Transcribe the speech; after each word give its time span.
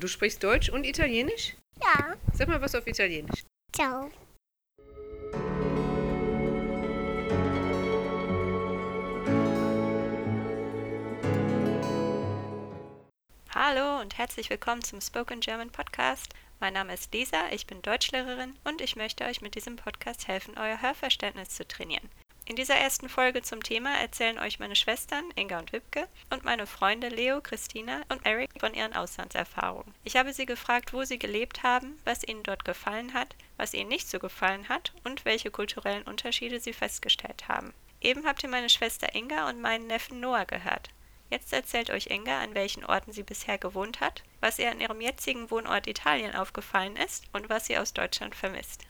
Du 0.00 0.08
sprichst 0.08 0.42
Deutsch 0.42 0.70
und 0.70 0.84
Italienisch? 0.84 1.56
Ja. 1.78 2.14
Sag 2.32 2.48
mal 2.48 2.58
was 2.62 2.74
auf 2.74 2.86
Italienisch. 2.86 3.44
Ciao. 3.70 4.10
Hallo 13.54 14.00
und 14.00 14.16
herzlich 14.16 14.48
willkommen 14.48 14.82
zum 14.82 15.02
Spoken 15.02 15.40
German 15.40 15.68
Podcast. 15.68 16.32
Mein 16.60 16.72
Name 16.72 16.94
ist 16.94 17.12
Lisa, 17.12 17.50
ich 17.52 17.66
bin 17.66 17.82
Deutschlehrerin 17.82 18.54
und 18.64 18.80
ich 18.80 18.96
möchte 18.96 19.24
euch 19.24 19.42
mit 19.42 19.54
diesem 19.54 19.76
Podcast 19.76 20.28
helfen, 20.28 20.54
euer 20.56 20.80
Hörverständnis 20.80 21.50
zu 21.50 21.68
trainieren. 21.68 22.08
In 22.50 22.56
dieser 22.56 22.74
ersten 22.74 23.08
Folge 23.08 23.42
zum 23.42 23.62
Thema 23.62 24.00
erzählen 24.00 24.40
euch 24.40 24.58
meine 24.58 24.74
Schwestern 24.74 25.22
Inga 25.36 25.60
und 25.60 25.72
Wipke 25.72 26.08
und 26.30 26.42
meine 26.42 26.66
Freunde 26.66 27.08
Leo, 27.08 27.40
Christina 27.40 28.02
und 28.08 28.26
Eric 28.26 28.50
von 28.58 28.74
ihren 28.74 28.92
Auslandserfahrungen. 28.92 29.94
Ich 30.02 30.16
habe 30.16 30.32
sie 30.32 30.46
gefragt, 30.46 30.92
wo 30.92 31.04
sie 31.04 31.20
gelebt 31.20 31.62
haben, 31.62 31.96
was 32.04 32.26
ihnen 32.26 32.42
dort 32.42 32.64
gefallen 32.64 33.14
hat, 33.14 33.36
was 33.56 33.72
ihnen 33.72 33.88
nicht 33.88 34.10
so 34.10 34.18
gefallen 34.18 34.68
hat 34.68 34.92
und 35.04 35.24
welche 35.24 35.52
kulturellen 35.52 36.02
Unterschiede 36.02 36.58
sie 36.58 36.72
festgestellt 36.72 37.46
haben. 37.46 37.72
Eben 38.00 38.26
habt 38.26 38.42
ihr 38.42 38.48
meine 38.48 38.68
Schwester 38.68 39.14
Inga 39.14 39.48
und 39.48 39.60
meinen 39.60 39.86
Neffen 39.86 40.18
Noah 40.18 40.44
gehört. 40.44 40.90
Jetzt 41.30 41.52
erzählt 41.52 41.90
euch 41.90 42.08
Inga, 42.08 42.40
an 42.40 42.56
welchen 42.56 42.84
Orten 42.84 43.12
sie 43.12 43.22
bisher 43.22 43.58
gewohnt 43.58 44.00
hat, 44.00 44.24
was 44.40 44.58
ihr 44.58 44.72
an 44.72 44.80
ihrem 44.80 45.00
jetzigen 45.00 45.52
Wohnort 45.52 45.86
Italien 45.86 46.34
aufgefallen 46.34 46.96
ist 46.96 47.26
und 47.32 47.48
was 47.48 47.66
sie 47.66 47.78
aus 47.78 47.92
Deutschland 47.92 48.34
vermisst. 48.34 48.89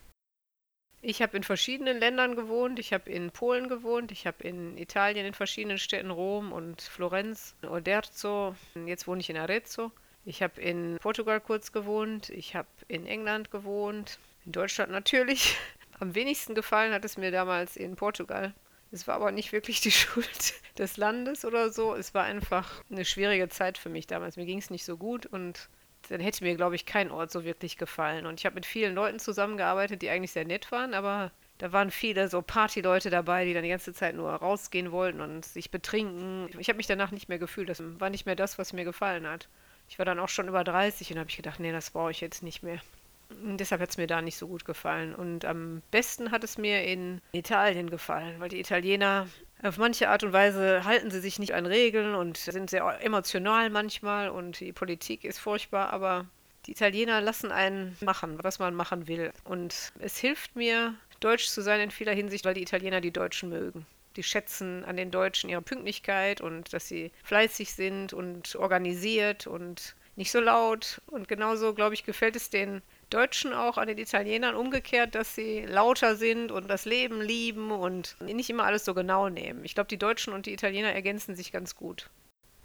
Ich 1.02 1.22
habe 1.22 1.36
in 1.36 1.42
verschiedenen 1.42 1.98
Ländern 1.98 2.36
gewohnt. 2.36 2.78
Ich 2.78 2.92
habe 2.92 3.10
in 3.10 3.30
Polen 3.30 3.68
gewohnt. 3.68 4.12
Ich 4.12 4.26
habe 4.26 4.44
in 4.44 4.76
Italien 4.76 5.24
in 5.24 5.32
verschiedenen 5.32 5.78
Städten, 5.78 6.10
Rom 6.10 6.52
und 6.52 6.82
Florenz, 6.82 7.54
Oderzo. 7.62 8.54
Jetzt 8.86 9.06
wohne 9.06 9.20
ich 9.20 9.30
in 9.30 9.38
Arezzo. 9.38 9.92
Ich 10.26 10.42
habe 10.42 10.60
in 10.60 10.98
Portugal 11.00 11.40
kurz 11.40 11.72
gewohnt. 11.72 12.28
Ich 12.28 12.54
habe 12.54 12.68
in 12.88 13.06
England 13.06 13.50
gewohnt. 13.50 14.18
In 14.44 14.52
Deutschland 14.52 14.92
natürlich. 14.92 15.56
Am 16.00 16.14
wenigsten 16.14 16.54
gefallen 16.54 16.92
hat 16.92 17.04
es 17.04 17.16
mir 17.16 17.30
damals 17.30 17.76
in 17.76 17.96
Portugal. 17.96 18.52
Es 18.92 19.06
war 19.06 19.14
aber 19.14 19.32
nicht 19.32 19.52
wirklich 19.52 19.80
die 19.80 19.90
Schuld 19.92 20.54
des 20.76 20.98
Landes 20.98 21.46
oder 21.46 21.70
so. 21.70 21.94
Es 21.94 22.12
war 22.12 22.24
einfach 22.24 22.84
eine 22.90 23.06
schwierige 23.06 23.48
Zeit 23.48 23.78
für 23.78 23.88
mich 23.88 24.06
damals. 24.06 24.36
Mir 24.36 24.46
ging 24.46 24.58
es 24.58 24.68
nicht 24.68 24.84
so 24.84 24.98
gut 24.98 25.24
und 25.24 25.70
dann 26.08 26.20
hätte 26.20 26.44
mir, 26.44 26.56
glaube 26.56 26.74
ich, 26.74 26.86
kein 26.86 27.10
Ort 27.10 27.30
so 27.30 27.44
wirklich 27.44 27.76
gefallen. 27.76 28.26
Und 28.26 28.40
ich 28.40 28.46
habe 28.46 28.54
mit 28.54 28.66
vielen 28.66 28.94
Leuten 28.94 29.18
zusammengearbeitet, 29.18 30.02
die 30.02 30.10
eigentlich 30.10 30.32
sehr 30.32 30.44
nett 30.44 30.70
waren, 30.72 30.94
aber 30.94 31.30
da 31.58 31.72
waren 31.72 31.90
viele 31.90 32.28
so 32.28 32.40
Partyleute 32.40 33.10
dabei, 33.10 33.44
die 33.44 33.52
dann 33.52 33.62
die 33.62 33.68
ganze 33.68 33.92
Zeit 33.92 34.14
nur 34.14 34.30
rausgehen 34.30 34.92
wollten 34.92 35.20
und 35.20 35.44
sich 35.44 35.70
betrinken. 35.70 36.48
Ich 36.58 36.68
habe 36.68 36.78
mich 36.78 36.86
danach 36.86 37.10
nicht 37.10 37.28
mehr 37.28 37.38
gefühlt. 37.38 37.68
Das 37.68 37.82
war 38.00 38.08
nicht 38.08 38.24
mehr 38.24 38.34
das, 38.34 38.58
was 38.58 38.72
mir 38.72 38.84
gefallen 38.84 39.26
hat. 39.26 39.48
Ich 39.86 39.98
war 39.98 40.06
dann 40.06 40.18
auch 40.20 40.30
schon 40.30 40.48
über 40.48 40.64
30 40.64 41.12
und 41.12 41.18
habe 41.18 41.28
ich 41.28 41.36
gedacht, 41.36 41.60
nee, 41.60 41.72
das 41.72 41.90
brauche 41.90 42.12
ich 42.12 42.22
jetzt 42.22 42.42
nicht 42.42 42.62
mehr. 42.62 42.80
Und 43.28 43.58
deshalb 43.58 43.82
hat 43.82 43.90
es 43.90 43.98
mir 43.98 44.06
da 44.06 44.22
nicht 44.22 44.38
so 44.38 44.48
gut 44.48 44.64
gefallen. 44.64 45.14
Und 45.14 45.44
am 45.44 45.82
besten 45.90 46.30
hat 46.30 46.44
es 46.44 46.56
mir 46.56 46.82
in 46.84 47.20
Italien 47.32 47.90
gefallen, 47.90 48.40
weil 48.40 48.48
die 48.48 48.60
Italiener 48.60 49.28
auf 49.62 49.78
manche 49.78 50.08
Art 50.08 50.22
und 50.22 50.32
Weise 50.32 50.84
halten 50.84 51.10
sie 51.10 51.20
sich 51.20 51.38
nicht 51.38 51.54
an 51.54 51.66
Regeln 51.66 52.14
und 52.14 52.36
sind 52.36 52.70
sehr 52.70 52.98
emotional 53.02 53.70
manchmal 53.70 54.30
und 54.30 54.60
die 54.60 54.72
Politik 54.72 55.24
ist 55.24 55.38
furchtbar, 55.38 55.90
aber 55.92 56.26
die 56.66 56.72
Italiener 56.72 57.20
lassen 57.20 57.52
einen 57.52 57.96
machen, 58.00 58.38
was 58.42 58.58
man 58.58 58.74
machen 58.74 59.08
will. 59.08 59.32
Und 59.44 59.92
es 59.98 60.18
hilft 60.18 60.56
mir, 60.56 60.94
deutsch 61.20 61.48
zu 61.48 61.62
sein 61.62 61.80
in 61.80 61.90
vieler 61.90 62.12
Hinsicht, 62.14 62.44
weil 62.44 62.54
die 62.54 62.62
Italiener 62.62 63.00
die 63.00 63.12
Deutschen 63.12 63.48
mögen. 63.48 63.86
Die 64.16 64.22
schätzen 64.22 64.84
an 64.84 64.96
den 64.96 65.10
Deutschen 65.10 65.50
ihre 65.50 65.62
Pünktlichkeit 65.62 66.40
und 66.40 66.72
dass 66.72 66.88
sie 66.88 67.12
fleißig 67.22 67.72
sind 67.72 68.12
und 68.12 68.56
organisiert 68.56 69.46
und 69.46 69.94
nicht 70.16 70.32
so 70.32 70.40
laut. 70.40 71.00
Und 71.06 71.28
genauso, 71.28 71.74
glaube 71.74 71.94
ich, 71.94 72.04
gefällt 72.04 72.36
es 72.36 72.50
den 72.50 72.82
Deutschen 73.10 73.52
auch 73.52 73.76
an 73.76 73.88
den 73.88 73.98
Italienern 73.98 74.54
umgekehrt, 74.54 75.14
dass 75.14 75.34
sie 75.34 75.66
lauter 75.66 76.16
sind 76.16 76.52
und 76.52 76.68
das 76.68 76.84
Leben 76.84 77.20
lieben 77.20 77.70
und 77.70 78.16
nicht 78.20 78.50
immer 78.50 78.64
alles 78.64 78.84
so 78.84 78.94
genau 78.94 79.28
nehmen. 79.28 79.64
Ich 79.64 79.74
glaube, 79.74 79.88
die 79.88 79.98
Deutschen 79.98 80.32
und 80.32 80.46
die 80.46 80.52
Italiener 80.52 80.92
ergänzen 80.92 81.34
sich 81.34 81.52
ganz 81.52 81.74
gut. 81.74 82.08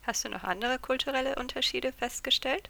Hast 0.03 0.23
du 0.23 0.29
noch 0.29 0.44
andere 0.44 0.78
kulturelle 0.79 1.35
Unterschiede 1.35 1.91
festgestellt? 1.91 2.69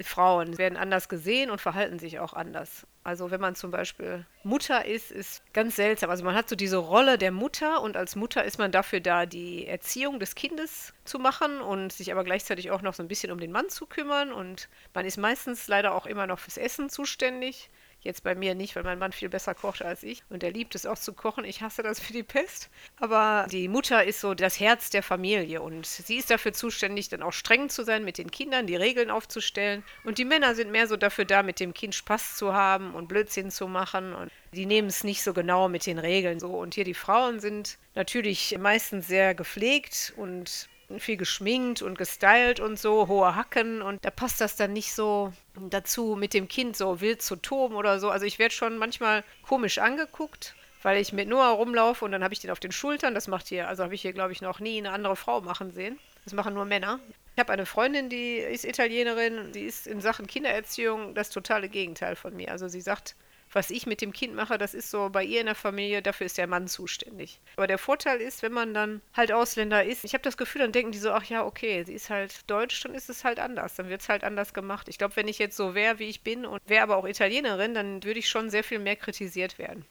Frauen 0.00 0.58
werden 0.58 0.78
anders 0.78 1.08
gesehen 1.08 1.50
und 1.50 1.60
verhalten 1.60 1.98
sich 1.98 2.20
auch 2.20 2.32
anders. 2.32 2.86
Also 3.08 3.30
wenn 3.30 3.40
man 3.40 3.54
zum 3.54 3.70
Beispiel 3.70 4.26
Mutter 4.42 4.84
ist, 4.84 5.10
ist 5.10 5.42
ganz 5.54 5.76
seltsam. 5.76 6.10
Also 6.10 6.24
man 6.24 6.34
hat 6.34 6.46
so 6.46 6.56
diese 6.56 6.76
Rolle 6.76 7.16
der 7.16 7.32
Mutter 7.32 7.80
und 7.80 7.96
als 7.96 8.16
Mutter 8.16 8.44
ist 8.44 8.58
man 8.58 8.70
dafür 8.70 9.00
da, 9.00 9.24
die 9.24 9.66
Erziehung 9.66 10.20
des 10.20 10.34
Kindes 10.34 10.92
zu 11.06 11.18
machen 11.18 11.62
und 11.62 11.90
sich 11.90 12.12
aber 12.12 12.22
gleichzeitig 12.22 12.70
auch 12.70 12.82
noch 12.82 12.92
so 12.92 13.02
ein 13.02 13.08
bisschen 13.08 13.32
um 13.32 13.40
den 13.40 13.50
Mann 13.50 13.70
zu 13.70 13.86
kümmern. 13.86 14.30
Und 14.30 14.68
man 14.92 15.06
ist 15.06 15.16
meistens 15.16 15.68
leider 15.68 15.94
auch 15.94 16.04
immer 16.04 16.26
noch 16.26 16.38
fürs 16.38 16.58
Essen 16.58 16.90
zuständig. 16.90 17.70
Jetzt 18.00 18.22
bei 18.22 18.34
mir 18.34 18.54
nicht, 18.54 18.76
weil 18.76 18.84
mein 18.84 18.98
Mann 18.98 19.12
viel 19.12 19.28
besser 19.28 19.54
kocht 19.54 19.82
als 19.82 20.02
ich. 20.04 20.22
Und 20.30 20.42
er 20.42 20.52
liebt 20.52 20.74
es 20.74 20.86
auch 20.86 20.98
zu 20.98 21.12
kochen. 21.12 21.44
Ich 21.44 21.62
hasse 21.62 21.82
das 21.82 21.98
für 21.98 22.12
die 22.12 22.22
Pest. 22.22 22.70
Aber 23.00 23.46
die 23.50 23.68
Mutter 23.68 24.04
ist 24.04 24.20
so 24.20 24.34
das 24.34 24.60
Herz 24.60 24.90
der 24.90 25.02
Familie. 25.02 25.62
Und 25.62 25.84
sie 25.84 26.16
ist 26.16 26.30
dafür 26.30 26.52
zuständig, 26.52 27.08
dann 27.08 27.22
auch 27.22 27.32
streng 27.32 27.68
zu 27.68 27.84
sein 27.84 28.04
mit 28.04 28.18
den 28.18 28.30
Kindern, 28.30 28.66
die 28.66 28.76
Regeln 28.76 29.10
aufzustellen. 29.10 29.82
Und 30.04 30.18
die 30.18 30.24
Männer 30.24 30.54
sind 30.54 30.70
mehr 30.70 30.86
so 30.86 30.96
dafür 30.96 31.24
da, 31.24 31.42
mit 31.42 31.58
dem 31.58 31.74
Kind 31.74 31.94
Spaß 31.94 32.36
zu 32.36 32.52
haben 32.52 32.94
und 32.94 33.08
Blödsinn 33.08 33.50
zu 33.50 33.66
machen. 33.66 34.14
Und 34.14 34.30
die 34.52 34.66
nehmen 34.66 34.88
es 34.88 35.02
nicht 35.02 35.22
so 35.22 35.32
genau 35.32 35.68
mit 35.68 35.84
den 35.84 35.98
Regeln 35.98 36.38
so. 36.38 36.50
Und 36.50 36.74
hier 36.74 36.84
die 36.84 36.94
Frauen 36.94 37.40
sind 37.40 37.78
natürlich 37.96 38.56
meistens 38.58 39.08
sehr 39.08 39.34
gepflegt 39.34 40.12
und 40.16 40.68
viel 40.96 41.16
geschminkt 41.16 41.82
und 41.82 41.98
gestylt 41.98 42.60
und 42.60 42.78
so, 42.78 43.08
hohe 43.08 43.34
Hacken 43.34 43.82
und 43.82 44.04
da 44.04 44.10
passt 44.10 44.40
das 44.40 44.56
dann 44.56 44.72
nicht 44.72 44.94
so 44.94 45.32
dazu, 45.54 46.16
mit 46.18 46.32
dem 46.32 46.48
Kind 46.48 46.76
so 46.76 47.00
wild 47.00 47.20
zu 47.20 47.36
toben 47.36 47.74
oder 47.74 48.00
so. 48.00 48.10
Also 48.10 48.24
ich 48.24 48.38
werde 48.38 48.54
schon 48.54 48.78
manchmal 48.78 49.22
komisch 49.42 49.78
angeguckt, 49.78 50.54
weil 50.82 50.98
ich 50.98 51.12
mit 51.12 51.28
Noah 51.28 51.50
rumlaufe 51.50 52.04
und 52.04 52.12
dann 52.12 52.24
habe 52.24 52.32
ich 52.32 52.40
den 52.40 52.50
auf 52.50 52.60
den 52.60 52.72
Schultern. 52.72 53.14
Das 53.14 53.28
macht 53.28 53.48
hier, 53.48 53.68
also 53.68 53.84
habe 53.84 53.94
ich 53.94 54.02
hier, 54.02 54.14
glaube 54.14 54.32
ich, 54.32 54.40
noch 54.40 54.60
nie 54.60 54.78
eine 54.78 54.92
andere 54.92 55.16
Frau 55.16 55.42
machen 55.42 55.70
sehen. 55.72 55.98
Das 56.24 56.32
machen 56.32 56.54
nur 56.54 56.64
Männer. 56.64 57.00
Ich 57.34 57.40
habe 57.40 57.52
eine 57.52 57.66
Freundin, 57.66 58.08
die 58.08 58.38
ist 58.38 58.64
Italienerin, 58.64 59.52
die 59.52 59.64
ist 59.64 59.86
in 59.86 60.00
Sachen 60.00 60.26
Kindererziehung 60.26 61.14
das 61.14 61.30
totale 61.30 61.68
Gegenteil 61.68 62.16
von 62.16 62.34
mir. 62.34 62.50
Also 62.50 62.66
sie 62.68 62.80
sagt, 62.80 63.14
was 63.52 63.70
ich 63.70 63.86
mit 63.86 64.00
dem 64.00 64.12
Kind 64.12 64.34
mache, 64.34 64.58
das 64.58 64.74
ist 64.74 64.90
so 64.90 65.08
bei 65.10 65.24
ihr 65.24 65.40
in 65.40 65.46
der 65.46 65.54
Familie, 65.54 66.02
dafür 66.02 66.26
ist 66.26 66.38
der 66.38 66.46
Mann 66.46 66.68
zuständig. 66.68 67.40
Aber 67.56 67.66
der 67.66 67.78
Vorteil 67.78 68.20
ist, 68.20 68.42
wenn 68.42 68.52
man 68.52 68.74
dann 68.74 69.00
halt 69.14 69.32
Ausländer 69.32 69.84
ist, 69.84 70.04
ich 70.04 70.12
habe 70.14 70.22
das 70.22 70.36
Gefühl, 70.36 70.62
dann 70.62 70.72
denken 70.72 70.92
die 70.92 70.98
so, 70.98 71.12
ach 71.12 71.24
ja, 71.24 71.44
okay, 71.44 71.82
sie 71.84 71.94
ist 71.94 72.10
halt 72.10 72.48
deutsch, 72.50 72.82
dann 72.82 72.94
ist 72.94 73.08
es 73.08 73.24
halt 73.24 73.40
anders, 73.40 73.74
dann 73.74 73.88
wird 73.88 74.02
es 74.02 74.08
halt 74.08 74.24
anders 74.24 74.52
gemacht. 74.52 74.88
Ich 74.88 74.98
glaube, 74.98 75.16
wenn 75.16 75.28
ich 75.28 75.38
jetzt 75.38 75.56
so 75.56 75.74
wäre, 75.74 75.98
wie 75.98 76.08
ich 76.08 76.22
bin 76.22 76.44
und 76.44 76.60
wäre 76.66 76.82
aber 76.82 76.96
auch 76.96 77.06
Italienerin, 77.06 77.74
dann 77.74 78.04
würde 78.04 78.18
ich 78.18 78.28
schon 78.28 78.50
sehr 78.50 78.64
viel 78.64 78.78
mehr 78.78 78.96
kritisiert 78.96 79.58
werden. 79.58 79.84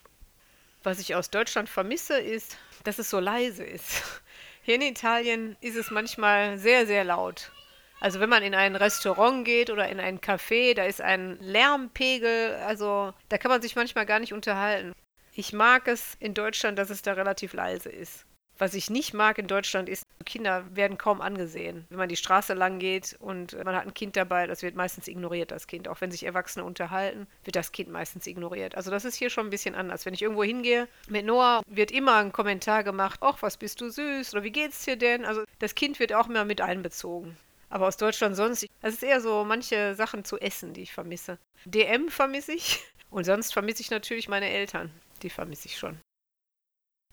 Was 0.83 0.99
ich 0.99 1.15
aus 1.15 1.29
Deutschland 1.29 1.69
vermisse, 1.69 2.19
ist, 2.19 2.57
dass 2.83 2.99
es 2.99 3.09
so 3.09 3.19
leise 3.19 3.63
ist. 3.63 4.03
Hier 4.61 4.75
in 4.75 4.81
Italien 4.81 5.55
ist 5.61 5.75
es 5.75 5.91
manchmal 5.91 6.57
sehr, 6.57 6.85
sehr 6.85 7.03
laut. 7.03 7.51
Also 7.99 8.19
wenn 8.19 8.29
man 8.29 8.43
in 8.43 8.53
ein 8.53 8.75
Restaurant 8.75 9.43
geht 9.45 9.69
oder 9.69 9.89
in 9.89 9.99
ein 9.99 10.19
Café, 10.19 10.75
da 10.75 10.83
ist 10.83 11.01
ein 11.01 11.37
Lärmpegel, 11.41 12.55
also 12.65 13.13
da 13.29 13.37
kann 13.37 13.49
man 13.49 13.61
sich 13.61 13.75
manchmal 13.75 14.05
gar 14.05 14.19
nicht 14.19 14.33
unterhalten. 14.33 14.93
Ich 15.33 15.53
mag 15.53 15.87
es 15.87 16.15
in 16.19 16.33
Deutschland, 16.33 16.79
dass 16.79 16.89
es 16.89 17.01
da 17.01 17.13
relativ 17.13 17.53
leise 17.53 17.89
ist. 17.89 18.25
Was 18.59 18.73
ich 18.73 18.89
nicht 18.89 19.13
mag 19.13 19.37
in 19.37 19.45
Deutschland 19.45 19.87
ist, 19.87 20.03
Kinder 20.25 20.65
werden 20.75 20.97
kaum 20.97 21.21
angesehen. 21.21 21.85
Wenn 21.89 21.99
man 21.99 22.09
die 22.09 22.15
Straße 22.15 22.55
lang 22.55 22.79
geht 22.79 23.15
und 23.19 23.53
man 23.63 23.75
hat 23.75 23.85
ein 23.85 23.93
Kind 23.93 24.15
dabei, 24.15 24.47
das 24.47 24.63
wird 24.63 24.75
meistens 24.75 25.07
ignoriert, 25.07 25.51
das 25.51 25.67
Kind. 25.67 25.87
Auch 25.87 26.01
wenn 26.01 26.09
sich 26.09 26.23
Erwachsene 26.23 26.65
unterhalten, 26.65 27.27
wird 27.43 27.55
das 27.55 27.71
Kind 27.71 27.89
meistens 27.89 28.25
ignoriert. 28.25 28.75
Also 28.75 28.89
das 28.89 29.05
ist 29.05 29.15
hier 29.15 29.29
schon 29.29 29.47
ein 29.47 29.51
bisschen 29.51 29.75
anders. 29.75 30.05
Wenn 30.07 30.15
ich 30.15 30.23
irgendwo 30.23 30.43
hingehe 30.43 30.87
mit 31.07 31.25
Noah, 31.25 31.61
wird 31.67 31.91
immer 31.91 32.15
ein 32.17 32.31
Kommentar 32.31 32.83
gemacht, 32.83 33.19
ach, 33.21 33.41
was 33.41 33.57
bist 33.57 33.79
du 33.79 33.89
süß 33.89 34.33
oder 34.33 34.43
wie 34.43 34.51
geht's 34.51 34.85
dir 34.85 34.95
denn? 34.95 35.23
Also 35.23 35.43
das 35.59 35.75
Kind 35.75 35.99
wird 35.99 36.13
auch 36.13 36.27
immer 36.27 36.43
mit 36.43 36.59
einbezogen. 36.59 37.37
Aber 37.69 37.87
aus 37.87 37.97
Deutschland 37.97 38.35
sonst, 38.35 38.65
es 38.81 38.93
ist 38.95 39.03
eher 39.03 39.21
so 39.21 39.43
manche 39.43 39.95
Sachen 39.95 40.23
zu 40.23 40.37
essen, 40.37 40.73
die 40.73 40.81
ich 40.81 40.93
vermisse. 40.93 41.37
DM 41.65 42.09
vermisse 42.09 42.53
ich 42.53 42.79
und 43.09 43.25
sonst 43.25 43.53
vermisse 43.53 43.81
ich 43.81 43.91
natürlich 43.91 44.29
meine 44.29 44.49
Eltern. 44.49 44.91
Die 45.21 45.29
vermisse 45.29 45.67
ich 45.67 45.77
schon. 45.77 45.97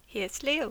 Hier 0.07 0.27
ist 0.27 0.43
Leo. 0.43 0.71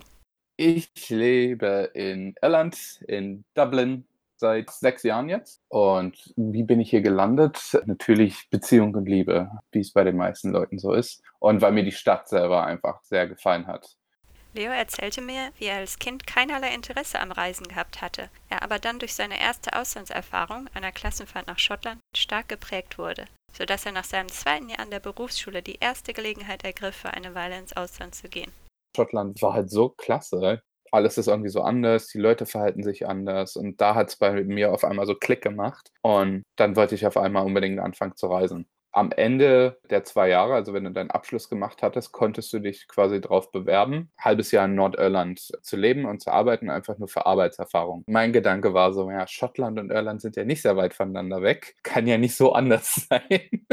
Ich 0.56 1.10
lebe 1.10 1.90
in 1.96 2.36
Irland, 2.42 3.04
in 3.08 3.44
Dublin, 3.56 4.06
seit 4.38 4.70
sechs 4.70 5.04
Jahren 5.04 5.30
jetzt. 5.30 5.62
Und 5.70 6.34
wie 6.36 6.64
bin 6.64 6.80
ich 6.80 6.90
hier 6.90 7.02
gelandet? 7.02 7.78
Natürlich 7.86 8.50
Beziehung 8.50 8.94
und 8.94 9.08
Liebe, 9.08 9.50
wie 9.72 9.80
es 9.80 9.92
bei 9.92 10.04
den 10.04 10.18
meisten 10.18 10.52
Leuten 10.52 10.78
so 10.80 10.94
ist. 10.94 11.24
Und 11.40 11.62
weil 11.62 11.72
mir 11.72 11.84
die 11.84 11.92
Stadt 11.92 12.30
selber 12.30 12.66
einfach 12.66 13.02
sehr 13.04 13.28
gefallen 13.28 13.68
hat. 13.68 13.98
Leo 14.56 14.72
erzählte 14.72 15.22
mir, 15.22 15.52
wie 15.58 15.66
er 15.66 15.78
als 15.78 15.98
Kind 15.98 16.28
keinerlei 16.28 16.74
Interesse 16.74 17.20
am 17.20 17.32
Reisen 17.32 17.68
gehabt 17.68 18.02
hatte, 18.02 18.30
er 18.50 18.62
aber 18.62 18.78
dann 18.78 19.00
durch 19.00 19.16
seine 19.16 19.40
erste 19.40 19.74
Auslandserfahrung, 19.74 20.70
einer 20.76 20.92
Klassenfahrt 20.92 21.48
nach 21.48 21.58
Schottland, 21.58 22.00
stark 22.16 22.50
geprägt 22.50 23.00
wurde, 23.00 23.26
so 23.52 23.66
dass 23.66 23.86
er 23.88 23.94
nach 23.94 24.04
seinem 24.04 24.30
zweiten 24.30 24.70
Jahr 24.70 24.80
an 24.80 24.92
der 24.92 25.00
Berufsschule 25.00 25.64
die 25.64 25.80
erste 25.80 26.14
Gelegenheit 26.14 26.64
ergriff, 26.64 26.96
für 26.96 27.10
eine 27.10 27.34
Weile 27.34 27.58
ins 27.58 27.76
Ausland 27.76 28.14
zu 28.14 28.30
gehen. 28.30 28.52
Schottland 28.96 29.42
war 29.42 29.54
halt 29.54 29.72
so 29.72 29.90
klasse. 29.90 30.62
alles 30.92 31.18
ist 31.18 31.28
irgendwie 31.28 31.50
so 31.50 31.62
anders, 31.62 32.10
die 32.10 32.20
Leute 32.20 32.46
verhalten 32.46 32.84
sich 32.84 33.08
anders 33.08 33.56
und 33.56 33.82
da 33.82 33.96
hat 33.96 34.10
es 34.10 34.18
bei 34.18 34.44
mir 34.44 34.72
auf 34.72 34.84
einmal 34.84 35.08
so 35.08 35.16
Klick 35.16 35.42
gemacht 35.42 35.90
und 36.04 36.44
dann 36.60 36.76
wollte 36.76 36.94
ich 36.94 37.08
auf 37.08 37.18
einmal 37.18 37.44
unbedingt 37.44 37.80
anfangen 37.80 38.16
zu 38.16 38.28
reisen 38.28 38.68
am 38.94 39.12
Ende 39.12 39.80
der 39.90 40.04
zwei 40.04 40.30
Jahre, 40.30 40.54
also 40.54 40.74
wenn 40.74 40.84
du 40.84 40.92
deinen 40.92 41.12
Abschluss 41.12 41.50
gemacht 41.50 41.82
hattest, 41.82 42.12
konntest 42.12 42.54
du 42.54 42.60
dich 42.60 42.88
quasi 42.88 43.20
darauf 43.20 43.52
bewerben, 43.52 44.12
ein 44.18 44.26
halbes 44.26 44.52
Jahr 44.52 44.66
in 44.66 44.76
Nordirland 44.76 45.40
zu 45.40 45.76
leben 45.76 46.06
und 46.06 46.22
zu 46.22 46.32
arbeiten, 46.32 46.70
einfach 46.70 46.98
nur 47.00 47.08
für 47.08 47.26
Arbeitserfahrung. 47.26 48.04
Mein 48.08 48.34
Gedanke 48.34 48.74
war 48.74 48.94
so, 48.94 49.10
ja, 49.10 49.28
Schottland 49.28 49.80
und 49.80 49.92
Irland 49.92 50.22
sind 50.22 50.36
ja 50.36 50.46
nicht 50.46 50.62
sehr 50.62 50.78
weit 50.78 50.94
voneinander 50.94 51.42
weg, 51.42 51.76
kann 51.84 52.08
ja 52.08 52.18
nicht 52.18 52.36
so 52.36 52.54
anders 52.54 53.08
sein. 53.10 53.66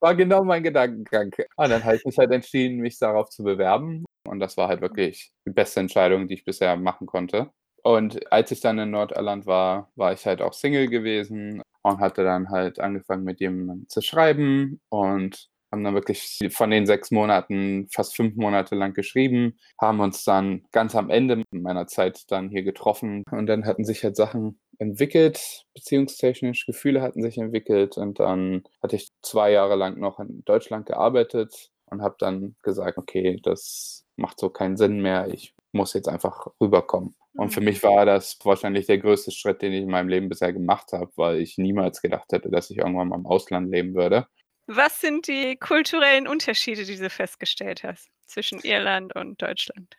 war 0.00 0.14
genau 0.14 0.44
mein 0.44 0.62
Gedankengang. 0.62 1.32
Und 1.56 1.70
dann 1.70 1.84
habe 1.84 1.96
ich 1.96 2.04
mich 2.04 2.16
halt 2.16 2.30
entschieden, 2.30 2.78
mich 2.78 2.98
darauf 2.98 3.30
zu 3.30 3.42
bewerben 3.42 4.04
und 4.28 4.40
das 4.40 4.56
war 4.56 4.68
halt 4.68 4.80
wirklich 4.80 5.32
die 5.46 5.50
beste 5.50 5.80
Entscheidung, 5.80 6.28
die 6.28 6.34
ich 6.34 6.44
bisher 6.44 6.76
machen 6.76 7.06
konnte. 7.06 7.50
Und 7.82 8.30
als 8.32 8.50
ich 8.50 8.60
dann 8.60 8.78
in 8.78 8.90
Nordirland 8.90 9.46
war, 9.46 9.90
war 9.94 10.12
ich 10.12 10.26
halt 10.26 10.42
auch 10.42 10.52
Single 10.52 10.88
gewesen, 10.88 11.62
und 11.82 12.00
hatte 12.00 12.24
dann 12.24 12.50
halt 12.50 12.80
angefangen 12.80 13.24
mit 13.24 13.40
jemandem 13.40 13.88
zu 13.88 14.00
schreiben 14.00 14.80
und 14.88 15.48
haben 15.70 15.84
dann 15.84 15.94
wirklich 15.94 16.38
von 16.50 16.70
den 16.70 16.86
sechs 16.86 17.10
Monaten 17.10 17.88
fast 17.92 18.16
fünf 18.16 18.36
Monate 18.36 18.74
lang 18.74 18.94
geschrieben, 18.94 19.58
haben 19.80 20.00
uns 20.00 20.24
dann 20.24 20.64
ganz 20.72 20.94
am 20.94 21.10
Ende 21.10 21.42
meiner 21.50 21.86
Zeit 21.86 22.24
dann 22.28 22.48
hier 22.48 22.62
getroffen 22.62 23.22
und 23.30 23.46
dann 23.46 23.66
hatten 23.66 23.84
sich 23.84 24.02
halt 24.02 24.16
Sachen 24.16 24.58
entwickelt, 24.78 25.64
beziehungstechnisch, 25.74 26.66
Gefühle 26.66 27.02
hatten 27.02 27.22
sich 27.22 27.36
entwickelt 27.38 27.98
und 27.98 28.20
dann 28.20 28.62
hatte 28.82 28.96
ich 28.96 29.10
zwei 29.22 29.50
Jahre 29.52 29.76
lang 29.76 29.98
noch 29.98 30.20
in 30.20 30.42
Deutschland 30.44 30.86
gearbeitet 30.86 31.70
und 31.86 32.02
habe 32.02 32.16
dann 32.18 32.56
gesagt, 32.62 32.96
okay, 32.96 33.38
das 33.42 34.06
macht 34.16 34.38
so 34.38 34.50
keinen 34.50 34.76
Sinn 34.76 35.00
mehr, 35.02 35.28
ich 35.28 35.54
muss 35.72 35.94
jetzt 35.94 36.08
einfach 36.08 36.46
rüberkommen. 36.60 37.14
Und 37.34 37.50
für 37.52 37.60
mhm. 37.60 37.66
mich 37.66 37.82
war 37.82 38.06
das 38.06 38.38
wahrscheinlich 38.42 38.86
der 38.86 38.98
größte 38.98 39.30
Schritt, 39.30 39.62
den 39.62 39.72
ich 39.72 39.82
in 39.82 39.90
meinem 39.90 40.08
Leben 40.08 40.28
bisher 40.28 40.52
gemacht 40.52 40.92
habe, 40.92 41.10
weil 41.16 41.40
ich 41.40 41.58
niemals 41.58 42.02
gedacht 42.02 42.32
hätte, 42.32 42.50
dass 42.50 42.70
ich 42.70 42.78
irgendwann 42.78 43.08
mal 43.08 43.18
im 43.18 43.26
Ausland 43.26 43.70
leben 43.70 43.94
würde. 43.94 44.26
Was 44.66 45.00
sind 45.00 45.28
die 45.28 45.56
kulturellen 45.56 46.28
Unterschiede, 46.28 46.84
die 46.84 46.96
du 46.96 47.08
festgestellt 47.08 47.84
hast 47.84 48.10
zwischen 48.26 48.60
Irland 48.60 49.14
und 49.14 49.40
Deutschland? 49.40 49.96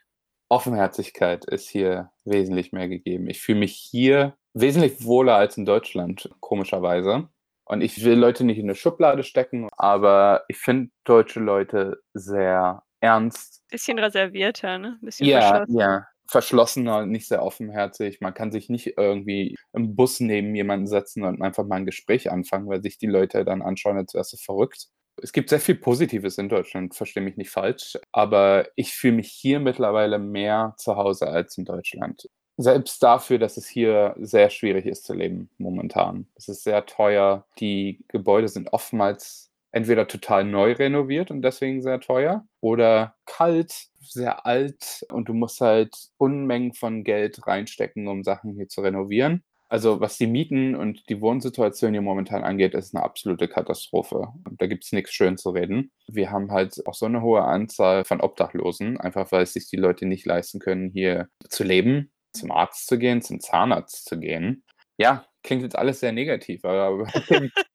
Offenherzigkeit 0.50 1.46
ist 1.46 1.70
hier 1.70 2.12
wesentlich 2.26 2.72
mehr 2.72 2.88
gegeben. 2.88 3.30
Ich 3.30 3.42
fühle 3.42 3.60
mich 3.60 3.76
hier 3.76 4.36
wesentlich 4.54 5.04
wohler 5.04 5.36
als 5.36 5.58
in 5.58 5.66
Deutschland, 5.66 6.30
komischerweise. 6.40 7.30
Und 7.66 7.82
ich 7.82 8.04
will 8.04 8.18
Leute 8.18 8.44
nicht 8.44 8.58
in 8.58 8.66
eine 8.66 8.76
Schublade 8.76 9.24
stecken, 9.24 9.70
aber 9.78 10.44
ich 10.48 10.58
finde 10.58 10.90
deutsche 11.04 11.40
Leute 11.40 12.02
sehr 12.14 12.84
ernst. 13.00 13.64
Bisschen 13.70 14.00
reservierter, 14.00 14.78
ne? 14.78 14.98
Bisschen 15.02 15.28
ja, 15.28 15.66
ja 15.68 16.06
verschlossener, 16.30 17.06
nicht 17.06 17.28
sehr 17.28 17.44
offenherzig. 17.44 18.22
Man 18.22 18.34
kann 18.34 18.52
sich 18.52 18.70
nicht 18.70 18.98
irgendwie 18.98 19.56
im 19.74 19.96
Bus 19.96 20.20
neben 20.20 20.56
jemanden 20.56 20.88
setzen 20.88 21.24
und 21.24 21.42
einfach 21.42 21.66
mal 21.66 21.78
ein 21.78 21.86
Gespräch 21.86 22.32
anfangen, 22.32 22.70
weil 22.70 22.82
sich 22.82 22.98
die 22.98 23.08
Leute 23.08 23.44
dann 23.44 23.62
anschauen, 23.62 23.98
als 23.98 24.14
wärst 24.14 24.34
du 24.34 24.38
verrückt. 24.38 24.88
Es 25.22 25.34
gibt 25.34 25.50
sehr 25.50 25.60
viel 25.60 25.76
Positives 25.76 26.38
in 26.38 26.48
Deutschland, 26.48 26.96
verstehe 26.96 27.24
mich 27.24 27.36
nicht 27.36 27.50
falsch, 27.50 27.98
aber 28.12 28.68
ich 28.76 28.94
fühle 28.94 29.16
mich 29.16 29.32
hier 29.32 29.60
mittlerweile 29.60 30.18
mehr 30.18 30.76
zu 30.78 30.96
Hause 30.96 31.28
als 31.28 31.58
in 31.58 31.66
Deutschland. 31.66 32.30
Selbst 32.58 33.02
dafür, 33.02 33.40
dass 33.40 33.58
es 33.58 33.68
hier 33.68 34.16
sehr 34.20 34.50
schwierig 34.50 34.86
ist 34.86 35.06
zu 35.06 35.14
leben 35.14 35.50
momentan. 35.58 36.28
Es 36.36 36.48
ist 36.48 36.64
sehr 36.64 36.86
teuer. 36.86 37.46
Die 37.60 38.04
Gebäude 38.10 38.50
sind 38.50 38.72
oftmals 38.74 39.49
entweder 39.72 40.08
total 40.08 40.44
neu 40.44 40.74
renoviert 40.74 41.32
und 41.32 41.42
deswegen 41.42 41.82
sehr 41.82 42.00
teuer 42.00 42.46
oder 42.62 43.16
kalt, 43.26 43.88
sehr 44.00 44.46
alt 44.46 45.06
und 45.12 45.30
du 45.30 45.34
musst 45.34 45.62
halt 45.62 45.96
Unmengen 46.18 46.74
von 46.74 47.04
Geld 47.04 47.46
reinstecken, 47.46 48.08
um 48.08 48.24
Sachen 48.24 48.54
hier 48.56 48.68
zu 48.68 48.82
renovieren. 48.82 49.44
Also 49.72 50.00
was 50.02 50.18
die 50.18 50.26
Mieten 50.26 50.76
und 50.76 51.08
die 51.10 51.22
Wohnsituation 51.22 51.92
hier 51.92 52.02
momentan 52.02 52.44
angeht, 52.44 52.74
ist 52.74 52.96
eine 52.96 53.04
absolute 53.04 53.48
Katastrophe. 53.48 54.30
Da 54.58 54.66
gibt 54.66 54.84
es 54.84 54.92
nichts 54.92 55.14
schön 55.14 55.38
zu 55.38 55.52
reden. 55.52 55.92
Wir 56.08 56.32
haben 56.32 56.52
halt 56.52 56.82
auch 56.88 56.96
so 56.96 57.06
eine 57.06 57.22
hohe 57.22 57.44
Anzahl 57.44 58.04
von 58.04 58.20
Obdachlosen, 58.20 59.00
einfach 59.00 59.32
weil 59.32 59.44
es 59.44 59.54
sich 59.54 59.70
die 59.70 59.78
Leute 59.78 60.08
nicht 60.08 60.26
leisten 60.26 60.60
können, 60.60 60.90
hier 60.90 61.30
zu 61.50 61.64
leben, 61.64 62.12
zum 62.34 62.52
Arzt 62.52 62.88
zu 62.88 62.98
gehen, 62.98 63.22
zum 63.22 63.40
Zahnarzt 63.40 64.06
zu 64.06 64.20
gehen. 64.20 64.64
Ja, 64.98 65.26
klingt 65.44 65.62
jetzt 65.62 65.78
alles 65.78 66.00
sehr 66.00 66.14
negativ, 66.14 66.66
aber 66.66 67.06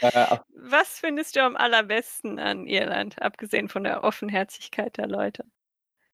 Was 0.00 0.98
findest 0.98 1.36
du 1.36 1.42
am 1.42 1.56
allerbesten 1.56 2.38
an 2.38 2.66
Irland, 2.66 3.20
abgesehen 3.20 3.68
von 3.68 3.84
der 3.84 4.04
Offenherzigkeit 4.04 4.96
der 4.96 5.08
Leute? 5.08 5.44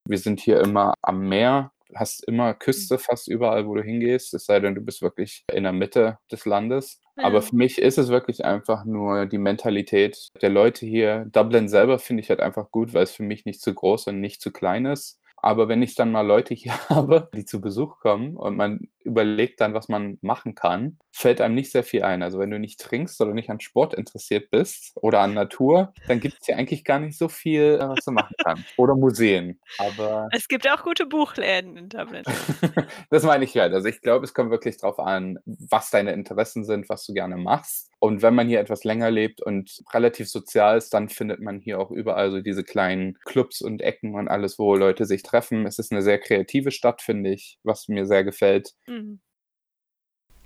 Wir 0.07 0.19
sind 0.19 0.41
hier 0.41 0.61
immer 0.61 0.95
am 1.03 1.29
Meer, 1.29 1.73
hast 1.95 2.27
immer 2.27 2.55
Küste 2.55 2.99
fast 2.99 3.29
überall, 3.29 3.67
wo 3.67 3.75
du 3.75 3.83
hingehst, 3.83 4.35
es 4.35 4.47
sei 4.47 4.61
denn, 4.61 4.75
du 4.75 4.81
bist 4.81 5.03
wirklich 5.03 5.45
in 5.53 5.65
der 5.65 5.73
Mitte 5.73 6.19
des 6.31 6.45
Landes. 6.45 7.01
Ja. 7.17 7.25
Aber 7.25 7.43
für 7.43 7.57
mich 7.57 7.79
ist 7.79 7.99
es 7.99 8.09
wirklich 8.09 8.45
einfach 8.45 8.85
nur 8.85 9.27
die 9.27 9.39
Mentalität 9.39 10.29
der 10.43 10.51
Leute 10.51 10.87
hier. 10.87 11.27
Dublin 11.33 11.69
selber 11.69 11.99
finde 11.99 12.23
ich 12.23 12.31
halt 12.31 12.41
einfach 12.41 12.71
gut, 12.71 12.93
weil 12.93 13.05
es 13.05 13.13
für 13.13 13.23
mich 13.23 13.45
nicht 13.45 13.61
zu 13.61 13.73
groß 13.73 14.09
und 14.09 14.21
nicht 14.21 14.41
zu 14.41 14.51
klein 14.51 14.87
ist. 14.87 15.21
Aber 15.37 15.69
wenn 15.69 15.83
ich 15.83 15.95
dann 15.95 16.11
mal 16.11 16.27
Leute 16.27 16.55
hier 16.55 16.73
habe, 16.89 17.29
die 17.35 17.45
zu 17.45 17.61
Besuch 17.61 18.01
kommen 18.01 18.37
und 18.37 18.57
man 18.57 18.89
überlegt 19.05 19.61
dann, 19.61 19.75
was 19.75 19.89
man 19.89 20.19
machen 20.23 20.55
kann, 20.55 20.99
fällt 21.13 21.41
einem 21.41 21.55
nicht 21.55 21.71
sehr 21.71 21.85
viel 21.85 22.03
ein. 22.03 22.23
Also 22.23 22.39
wenn 22.39 22.51
du 22.51 22.59
nicht 22.59 22.81
trinkst 22.81 23.21
oder 23.21 23.35
nicht 23.35 23.51
an 23.51 23.61
Sport 23.61 23.95
interessiert 23.95 24.51
bist 24.51 24.93
oder 24.97 25.21
an 25.21 25.35
Natur, 25.35 25.93
dann 26.09 26.21
gibt 26.21 26.39
es 26.41 26.47
hier 26.47 26.57
eigentlich 26.57 26.85
gar 26.85 26.99
nicht 26.99 27.17
so 27.17 27.29
viel, 27.29 27.79
äh, 27.81 27.89
was 27.89 28.05
du 28.05 28.11
machen 28.11 28.35
kannst. 28.43 28.65
Oder 28.77 28.97
Museen. 28.97 29.61
Aber 29.79 30.29
es 30.33 30.49
gibt 30.49 30.69
auch 30.69 30.83
gute 30.83 31.07
Buchläden 31.07 31.77
in 31.77 31.89
Dublin. 31.89 32.25
das 33.11 33.23
meine 33.23 33.45
ich 33.45 33.57
halt. 33.57 33.73
Also 33.73 33.89
ich 33.89 34.01
glaube, 34.01 34.25
es 34.25 34.35
kommt 34.35 34.51
wirklich 34.51 34.79
darauf 34.79 34.99
an, 34.99 35.39
was 35.45 35.91
deine 35.91 36.13
Interessen 36.13 36.65
sind, 36.65 36.89
was 36.89 37.07
du 37.07 37.13
gerne 37.13 37.37
machst. 37.37 37.91
Und 38.01 38.21
wenn 38.21 38.35
man 38.35 38.49
hier 38.49 38.61
etwas 38.61 38.85
länger 38.85 39.11
lebt 39.11 39.41
und 39.41 39.83
relativ 39.95 40.29
sozial 40.29 40.77
ist, 40.77 40.93
dann 40.93 41.09
findet 41.09 41.41
man 41.41 41.61
hier 41.61 41.79
auch 41.79 41.91
überall 41.91 42.31
so 42.31 42.41
diese 42.43 42.63
kleinen 42.63 43.19
Clubs 43.25 43.63
und 43.63 43.81
Ecken 43.81 44.15
und 44.15 44.29
alles, 44.29 44.59
wo 44.59 44.75
Leute 44.75 45.07
sich 45.07 45.23
treffen. 45.23 45.65
Es 45.65 45.79
ist 45.79 45.91
eine 45.91 46.03
sehr 46.03 46.19
kreative 46.19 46.71
Stadt, 46.71 47.01
finde 47.01 47.31
ich, 47.31 47.59
was 47.63 47.89
mir 47.89 48.05
sehr 48.05 48.23
gefällt. 48.23 48.75
Mhm. 48.87 48.94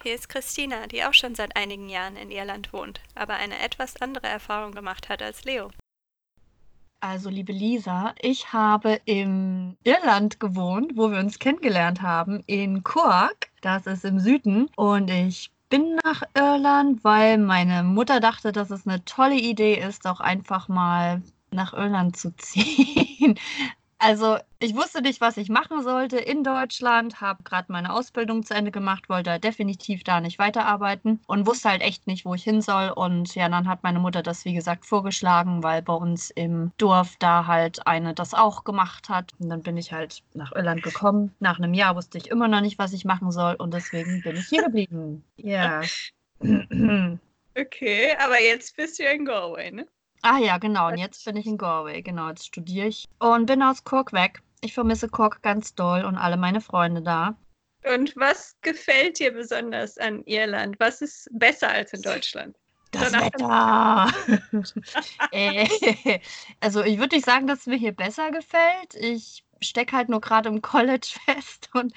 Hier 0.02 0.14
ist 0.14 0.28
Christina, 0.28 0.86
die 0.86 1.04
auch 1.04 1.14
schon 1.14 1.34
seit 1.34 1.56
einigen 1.56 1.88
Jahren 1.88 2.16
in 2.16 2.30
Irland 2.30 2.72
wohnt, 2.72 3.00
aber 3.14 3.34
eine 3.34 3.58
etwas 3.58 4.00
andere 4.00 4.28
Erfahrung 4.28 4.72
gemacht 4.72 5.08
hat 5.08 5.22
als 5.22 5.44
Leo. 5.44 5.70
Also, 7.00 7.30
liebe 7.30 7.52
Lisa, 7.52 8.14
ich 8.20 8.52
habe 8.52 9.00
im 9.04 9.76
Irland 9.84 10.40
gewohnt, 10.40 10.96
wo 10.96 11.12
wir 11.12 11.18
uns 11.18 11.38
kennengelernt 11.38 12.02
haben, 12.02 12.42
in 12.46 12.82
Cork. 12.82 13.50
Das 13.60 13.86
ist 13.86 14.04
im 14.04 14.18
Süden. 14.18 14.68
Und 14.76 15.08
ich 15.08 15.52
bin 15.68 15.96
nach 16.04 16.22
Irland, 16.34 17.04
weil 17.04 17.38
meine 17.38 17.84
Mutter 17.84 18.18
dachte, 18.18 18.50
dass 18.50 18.70
es 18.70 18.86
eine 18.86 19.04
tolle 19.04 19.36
Idee 19.36 19.74
ist, 19.78 20.06
auch 20.06 20.20
einfach 20.20 20.68
mal 20.68 21.22
nach 21.50 21.72
Irland 21.72 22.16
zu 22.16 22.30
ziehen. 22.36 23.38
Also 24.00 24.38
ich 24.60 24.76
wusste 24.76 25.02
nicht, 25.02 25.20
was 25.20 25.36
ich 25.36 25.48
machen 25.48 25.82
sollte 25.82 26.18
in 26.18 26.44
Deutschland, 26.44 27.20
habe 27.20 27.42
gerade 27.42 27.72
meine 27.72 27.92
Ausbildung 27.92 28.44
zu 28.44 28.54
Ende 28.54 28.70
gemacht, 28.70 29.08
wollte 29.08 29.40
definitiv 29.40 30.04
da 30.04 30.20
nicht 30.20 30.38
weiterarbeiten 30.38 31.20
und 31.26 31.48
wusste 31.48 31.70
halt 31.70 31.82
echt 31.82 32.06
nicht, 32.06 32.24
wo 32.24 32.34
ich 32.34 32.44
hin 32.44 32.62
soll. 32.62 32.90
Und 32.90 33.34
ja, 33.34 33.48
dann 33.48 33.66
hat 33.66 33.82
meine 33.82 33.98
Mutter 33.98 34.22
das, 34.22 34.44
wie 34.44 34.54
gesagt, 34.54 34.86
vorgeschlagen, 34.86 35.64
weil 35.64 35.82
bei 35.82 35.92
uns 35.92 36.30
im 36.30 36.70
Dorf 36.78 37.16
da 37.18 37.46
halt 37.46 37.86
eine 37.88 38.14
das 38.14 38.34
auch 38.34 38.62
gemacht 38.62 39.08
hat. 39.08 39.32
Und 39.40 39.48
dann 39.48 39.62
bin 39.62 39.76
ich 39.76 39.92
halt 39.92 40.22
nach 40.32 40.52
Irland 40.52 40.84
gekommen. 40.84 41.34
Nach 41.40 41.58
einem 41.58 41.74
Jahr 41.74 41.96
wusste 41.96 42.18
ich 42.18 42.30
immer 42.30 42.46
noch 42.46 42.60
nicht, 42.60 42.78
was 42.78 42.92
ich 42.92 43.04
machen 43.04 43.32
soll 43.32 43.56
und 43.56 43.74
deswegen 43.74 44.22
bin 44.22 44.36
ich 44.36 44.46
hier 44.46 44.62
geblieben. 44.62 45.24
Ja. 45.36 45.82
okay, 47.58 48.16
aber 48.18 48.40
jetzt 48.40 48.76
bist 48.76 49.00
du 49.00 49.02
in 49.02 49.24
Galway, 49.24 49.72
ne? 49.72 49.88
Ah 50.22 50.38
ja, 50.38 50.58
genau. 50.58 50.88
Und 50.88 50.98
jetzt 50.98 51.24
bin 51.24 51.36
ich 51.36 51.46
in 51.46 51.58
Galway. 51.58 52.02
Genau, 52.02 52.28
jetzt 52.28 52.46
studiere 52.46 52.88
ich 52.88 53.08
und 53.18 53.46
bin 53.46 53.62
aus 53.62 53.84
Cork 53.84 54.12
weg. 54.12 54.42
Ich 54.60 54.74
vermisse 54.74 55.08
Cork 55.08 55.42
ganz 55.42 55.74
doll 55.74 56.04
und 56.04 56.16
alle 56.16 56.36
meine 56.36 56.60
Freunde 56.60 57.02
da. 57.02 57.36
Und 57.84 58.16
was 58.16 58.56
gefällt 58.62 59.18
dir 59.18 59.32
besonders 59.32 59.98
an 59.98 60.24
Irland? 60.24 60.78
Was 60.80 61.00
ist 61.00 61.28
besser 61.32 61.70
als 61.70 61.92
in 61.92 62.02
Deutschland? 62.02 62.56
Das 62.90 63.12
Danach 63.12 64.10
Wetter. 64.52 64.64
äh, 65.32 66.18
also 66.60 66.82
ich 66.82 66.98
würde 66.98 67.16
nicht 67.16 67.26
sagen, 67.26 67.46
dass 67.46 67.60
es 67.60 67.66
mir 67.66 67.76
hier 67.76 67.92
besser 67.92 68.30
gefällt. 68.30 68.94
Ich 68.94 69.44
stecke 69.60 69.96
halt 69.96 70.08
nur 70.08 70.20
gerade 70.20 70.48
im 70.48 70.62
College 70.62 71.08
fest 71.26 71.68
und 71.74 71.92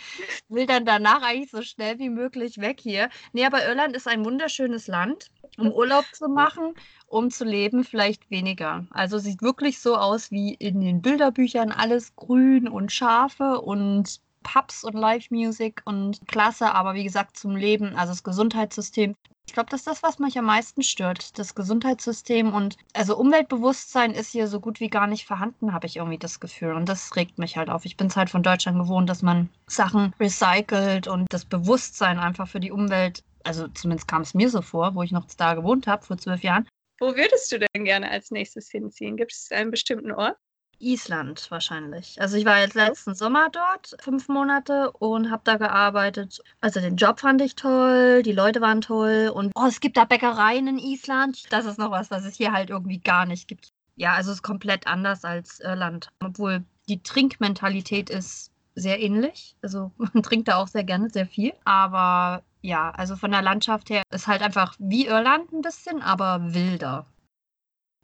will 0.49 0.65
dann 0.65 0.85
danach 0.85 1.21
eigentlich 1.23 1.51
so 1.51 1.61
schnell 1.61 1.99
wie 1.99 2.09
möglich 2.09 2.59
weg 2.59 2.79
hier. 2.79 3.09
Nee, 3.33 3.45
aber 3.45 3.65
Irland 3.65 3.95
ist 3.95 4.07
ein 4.07 4.25
wunderschönes 4.25 4.87
Land 4.87 5.31
um 5.57 5.71
Urlaub 5.71 6.05
zu 6.13 6.27
machen, 6.27 6.73
um 7.07 7.29
zu 7.29 7.43
leben, 7.43 7.83
vielleicht 7.83 8.29
weniger. 8.31 8.85
Also 8.91 9.17
sieht 9.17 9.41
wirklich 9.41 9.79
so 9.79 9.95
aus 9.95 10.31
wie 10.31 10.53
in 10.53 10.81
den 10.81 11.01
Bilderbüchern, 11.01 11.71
alles 11.71 12.15
grün 12.15 12.67
und 12.67 12.91
Schafe 12.91 13.61
und 13.61 14.21
Pubs 14.43 14.83
und 14.83 14.93
Live-Music 14.93 15.81
und 15.85 16.19
klasse, 16.27 16.73
aber 16.73 16.93
wie 16.95 17.03
gesagt 17.03 17.37
zum 17.37 17.55
Leben, 17.55 17.95
also 17.95 18.11
das 18.11 18.23
Gesundheitssystem. 18.23 19.15
Ich 19.47 19.53
glaube, 19.53 19.69
das 19.69 19.81
ist 19.81 19.87
das, 19.87 20.03
was 20.03 20.19
mich 20.19 20.37
am 20.39 20.45
meisten 20.45 20.81
stört. 20.81 21.37
Das 21.37 21.55
Gesundheitssystem 21.55 22.53
und 22.53 22.77
also 22.93 23.17
Umweltbewusstsein 23.17 24.11
ist 24.11 24.31
hier 24.31 24.47
so 24.47 24.59
gut 24.61 24.79
wie 24.79 24.89
gar 24.89 25.07
nicht 25.07 25.25
vorhanden, 25.25 25.73
habe 25.73 25.87
ich 25.87 25.97
irgendwie 25.97 26.17
das 26.17 26.39
Gefühl. 26.39 26.73
Und 26.73 26.87
das 26.87 27.15
regt 27.15 27.37
mich 27.37 27.57
halt 27.57 27.69
auf. 27.69 27.83
Ich 27.83 27.97
bin 27.97 28.07
es 28.07 28.15
halt 28.15 28.29
von 28.29 28.43
Deutschland 28.43 28.79
gewohnt, 28.79 29.09
dass 29.09 29.21
man 29.21 29.49
Sachen 29.67 30.13
recycelt 30.19 31.07
und 31.07 31.25
das 31.29 31.43
Bewusstsein 31.43 32.17
einfach 32.17 32.47
für 32.47 32.61
die 32.61 32.71
Umwelt, 32.71 33.23
also 33.43 33.67
zumindest 33.69 34.07
kam 34.07 34.21
es 34.21 34.33
mir 34.33 34.49
so 34.49 34.61
vor, 34.61 34.95
wo 34.95 35.03
ich 35.03 35.11
noch 35.11 35.25
da 35.37 35.53
gewohnt 35.53 35.87
habe 35.87 36.05
vor 36.05 36.17
zwölf 36.17 36.43
Jahren. 36.43 36.67
Wo 36.99 37.15
würdest 37.15 37.51
du 37.51 37.59
denn 37.59 37.85
gerne 37.85 38.11
als 38.11 38.31
nächstes 38.31 38.69
hinziehen? 38.69 39.17
Gibt 39.17 39.31
es 39.31 39.51
einen 39.51 39.71
bestimmten 39.71 40.11
Ort? 40.11 40.37
Island 40.81 41.49
wahrscheinlich. 41.49 42.19
Also 42.19 42.37
ich 42.37 42.45
war 42.45 42.59
jetzt 42.59 42.73
letzten 42.73 43.13
Sommer 43.13 43.49
dort, 43.51 43.95
fünf 44.01 44.27
Monate 44.27 44.91
und 44.91 45.31
habe 45.31 45.43
da 45.45 45.57
gearbeitet. 45.57 46.41
Also 46.59 46.79
den 46.79 46.97
Job 46.97 47.19
fand 47.19 47.41
ich 47.41 47.55
toll, 47.55 48.23
die 48.23 48.31
Leute 48.31 48.61
waren 48.61 48.81
toll 48.81 49.31
und 49.33 49.51
oh, 49.55 49.67
es 49.67 49.79
gibt 49.79 49.97
da 49.97 50.05
Bäckereien 50.05 50.67
in 50.67 50.79
Island. 50.79 51.51
Das 51.51 51.65
ist 51.65 51.77
noch 51.77 51.91
was, 51.91 52.11
was 52.11 52.25
es 52.25 52.35
hier 52.35 52.51
halt 52.51 52.69
irgendwie 52.69 52.99
gar 52.99 53.25
nicht 53.25 53.47
gibt. 53.47 53.69
Ja, 53.95 54.13
also 54.13 54.31
es 54.31 54.37
ist 54.37 54.43
komplett 54.43 54.87
anders 54.87 55.23
als 55.23 55.59
Irland, 55.59 56.09
obwohl 56.19 56.63
die 56.89 57.03
Trinkmentalität 57.03 58.09
ist 58.09 58.51
sehr 58.75 58.99
ähnlich. 58.99 59.55
Also 59.61 59.91
man 59.97 60.23
trinkt 60.23 60.47
da 60.47 60.57
auch 60.57 60.67
sehr 60.67 60.83
gerne, 60.83 61.09
sehr 61.09 61.27
viel. 61.27 61.53
Aber 61.63 62.43
ja, 62.61 62.91
also 62.91 63.15
von 63.15 63.31
der 63.31 63.41
Landschaft 63.41 63.89
her 63.89 64.03
ist 64.11 64.27
halt 64.27 64.41
einfach 64.41 64.75
wie 64.79 65.07
Irland 65.07 65.51
ein 65.51 65.61
bisschen, 65.61 66.01
aber 66.01 66.53
wilder. 66.53 67.05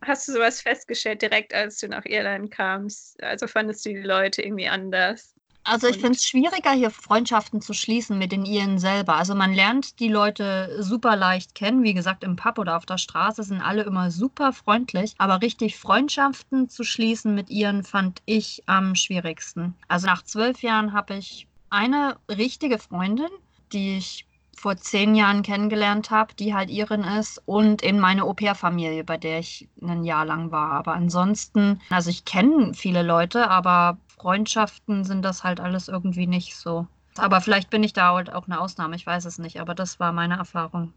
Hast 0.01 0.27
du 0.27 0.33
sowas 0.33 0.61
festgestellt 0.61 1.21
direkt, 1.21 1.53
als 1.53 1.79
du 1.79 1.87
nach 1.87 2.05
Irland 2.05 2.51
kamst? 2.51 3.21
Also 3.23 3.47
fandest 3.47 3.85
du 3.85 3.89
die 3.89 4.01
Leute 4.01 4.41
irgendwie 4.43 4.67
anders? 4.67 5.33
Also 5.63 5.87
ich 5.87 5.95
finde 5.97 6.13
es 6.13 6.23
schwieriger, 6.23 6.71
hier 6.71 6.91
Freundschaften 6.91 7.61
zu 7.61 7.73
schließen 7.73 8.17
mit 8.17 8.31
den 8.31 8.45
Iren 8.45 8.79
selber. 8.79 9.15
Also 9.15 9.35
man 9.35 9.53
lernt 9.53 9.99
die 9.99 10.07
Leute 10.07 10.77
super 10.81 11.17
leicht 11.17 11.55
kennen. 11.55 11.83
Wie 11.83 11.93
gesagt, 11.93 12.23
im 12.23 12.37
Pub 12.37 12.57
oder 12.57 12.77
auf 12.77 12.85
der 12.85 12.97
Straße 12.97 13.43
sind 13.43 13.59
alle 13.59 13.83
immer 13.83 14.09
super 14.09 14.53
freundlich. 14.53 15.13
Aber 15.17 15.41
richtig 15.41 15.75
Freundschaften 15.75 16.69
zu 16.69 16.85
schließen 16.85 17.35
mit 17.35 17.49
Iren 17.49 17.83
fand 17.83 18.21
ich 18.25 18.63
am 18.65 18.95
schwierigsten. 18.95 19.75
Also 19.89 20.07
nach 20.07 20.23
zwölf 20.23 20.61
Jahren 20.61 20.93
habe 20.93 21.15
ich 21.15 21.47
eine 21.69 22.15
richtige 22.29 22.79
Freundin, 22.79 23.27
die 23.73 23.97
ich 23.97 24.26
vor 24.57 24.75
zehn 24.77 25.15
Jahren 25.15 25.43
kennengelernt 25.43 26.09
habe, 26.09 26.33
die 26.33 26.53
halt 26.53 26.69
Irin 26.69 27.03
ist 27.03 27.41
und 27.45 27.81
in 27.81 27.99
meine 27.99 28.23
Au-pair-Familie, 28.23 29.03
bei 29.03 29.17
der 29.17 29.39
ich 29.39 29.69
ein 29.81 30.03
Jahr 30.03 30.25
lang 30.25 30.51
war. 30.51 30.71
Aber 30.71 30.93
ansonsten, 30.93 31.79
also 31.89 32.09
ich 32.09 32.25
kenne 32.25 32.73
viele 32.73 33.03
Leute, 33.03 33.49
aber 33.49 33.97
Freundschaften 34.17 35.03
sind 35.05 35.23
das 35.23 35.43
halt 35.43 35.59
alles 35.59 35.87
irgendwie 35.87 36.27
nicht 36.27 36.55
so. 36.55 36.87
Aber 37.17 37.39
vielleicht 37.41 37.69
bin 37.69 37.83
ich 37.83 37.93
da 37.93 38.13
halt 38.13 38.31
auch 38.31 38.47
eine 38.47 38.59
Ausnahme, 38.59 38.95
ich 38.95 39.05
weiß 39.05 39.25
es 39.25 39.37
nicht, 39.37 39.59
aber 39.59 39.75
das 39.75 39.99
war 39.99 40.11
meine 40.11 40.37
Erfahrung. 40.37 40.93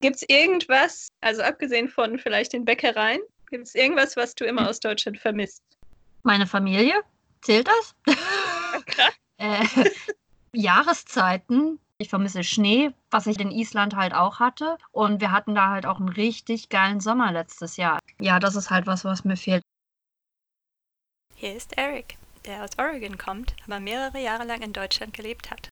Gibt 0.00 0.16
es 0.16 0.22
irgendwas, 0.28 1.08
also 1.20 1.42
abgesehen 1.42 1.88
von 1.88 2.18
vielleicht 2.18 2.52
den 2.52 2.64
Bäckereien, 2.64 3.20
gibt 3.50 3.66
es 3.66 3.74
irgendwas, 3.74 4.16
was 4.16 4.34
du 4.34 4.44
immer 4.44 4.68
aus 4.68 4.78
Deutschland 4.78 5.18
vermisst? 5.18 5.62
Meine 6.22 6.46
Familie, 6.46 6.94
zählt 7.40 7.68
das? 7.68 7.94
Okay. 8.76 9.08
äh, 9.38 9.64
Jahreszeiten, 10.52 11.80
ich 11.98 12.08
vermisse 12.08 12.44
Schnee, 12.44 12.90
was 13.10 13.26
ich 13.26 13.40
in 13.40 13.50
Island 13.50 13.96
halt 13.96 14.14
auch 14.14 14.38
hatte. 14.38 14.78
Und 14.92 15.20
wir 15.20 15.32
hatten 15.32 15.54
da 15.54 15.70
halt 15.70 15.84
auch 15.84 15.98
einen 15.98 16.08
richtig 16.08 16.68
geilen 16.68 17.00
Sommer 17.00 17.32
letztes 17.32 17.76
Jahr. 17.76 17.98
Ja, 18.20 18.38
das 18.38 18.54
ist 18.54 18.70
halt 18.70 18.86
was, 18.86 19.04
was 19.04 19.24
mir 19.24 19.36
fehlt. 19.36 19.62
Hier 21.34 21.54
ist 21.54 21.76
Eric, 21.76 22.16
der 22.46 22.64
aus 22.64 22.78
Oregon 22.78 23.18
kommt, 23.18 23.54
aber 23.66 23.80
mehrere 23.80 24.20
Jahre 24.20 24.44
lang 24.44 24.62
in 24.62 24.72
Deutschland 24.72 25.12
gelebt 25.12 25.50
hat. 25.50 25.68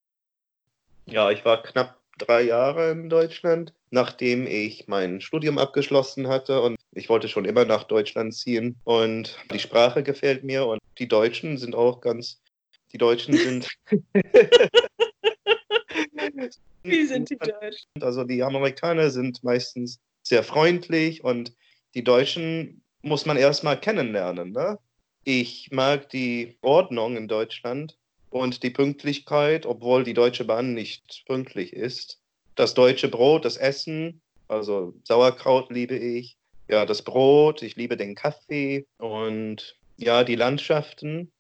Ja, 1.07 1.31
ich 1.31 1.45
war 1.45 1.63
knapp 1.63 2.01
drei 2.19 2.43
Jahre 2.43 2.91
in 2.91 3.09
Deutschland, 3.09 3.73
nachdem 3.91 4.47
ich 4.47 4.89
mein 4.89 5.21
Studium 5.21 5.59
abgeschlossen 5.59 6.29
hatte 6.29 6.61
und 6.63 6.77
ich 6.93 7.09
wollte 7.09 7.29
schon 7.29 7.45
immer 7.45 7.65
nach 7.65 7.85
Deutschland 7.85 8.35
ziehen 8.35 8.77
und 8.85 9.39
die 9.53 9.59
Sprache 9.59 10.03
gefällt 10.03 10.43
mir 10.43 10.67
und 10.67 10.81
die 10.99 11.09
Deutschen 11.09 11.59
sind 11.59 11.75
auch 11.75 12.01
ganz, 12.01 12.41
die 12.93 12.99
Deutschen 12.99 13.35
sind 13.35 13.69
Wie 16.83 17.05
sind 17.07 17.31
die 17.31 17.37
Deutschen? 17.37 17.89
Also 18.01 18.25
die 18.25 18.43
Amerikaner 18.43 19.11
sind 19.11 19.43
meistens 19.43 20.01
sehr 20.23 20.43
freundlich 20.43 21.25
und 21.25 21.53
die 21.95 22.05
Deutschen 22.05 22.83
muss 23.03 23.27
man 23.27 23.37
erstmal 23.37 23.81
kennenlernen. 23.81 24.53
Ne? 24.53 24.79
Ich 25.25 25.71
mag 25.73 26.09
die 26.11 26.57
Ordnung 26.61 27.17
in 27.17 27.29
Deutschland 27.29 27.97
und 28.31 28.63
die 28.63 28.71
Pünktlichkeit, 28.71 29.67
obwohl 29.67 30.05
die 30.05 30.15
Deutsche 30.15 30.45
Bahn 30.45 30.75
nicht 30.75 31.25
pünktlich 31.27 31.73
ist. 31.73 32.21
Das 32.55 32.75
deutsche 32.75 33.09
Brot, 33.09 33.45
das 33.45 33.57
Essen, 33.57 34.21
also 34.49 34.95
Sauerkraut 35.05 35.71
liebe 35.71 35.97
ich. 35.97 36.37
Ja, 36.69 36.85
das 36.85 37.03
Brot, 37.03 37.63
ich 37.63 37.77
liebe 37.77 37.97
den 37.97 38.15
Kaffee 38.15 38.87
und 38.99 39.77
ja, 39.97 40.25
die 40.25 40.35
Landschaften. 40.35 41.31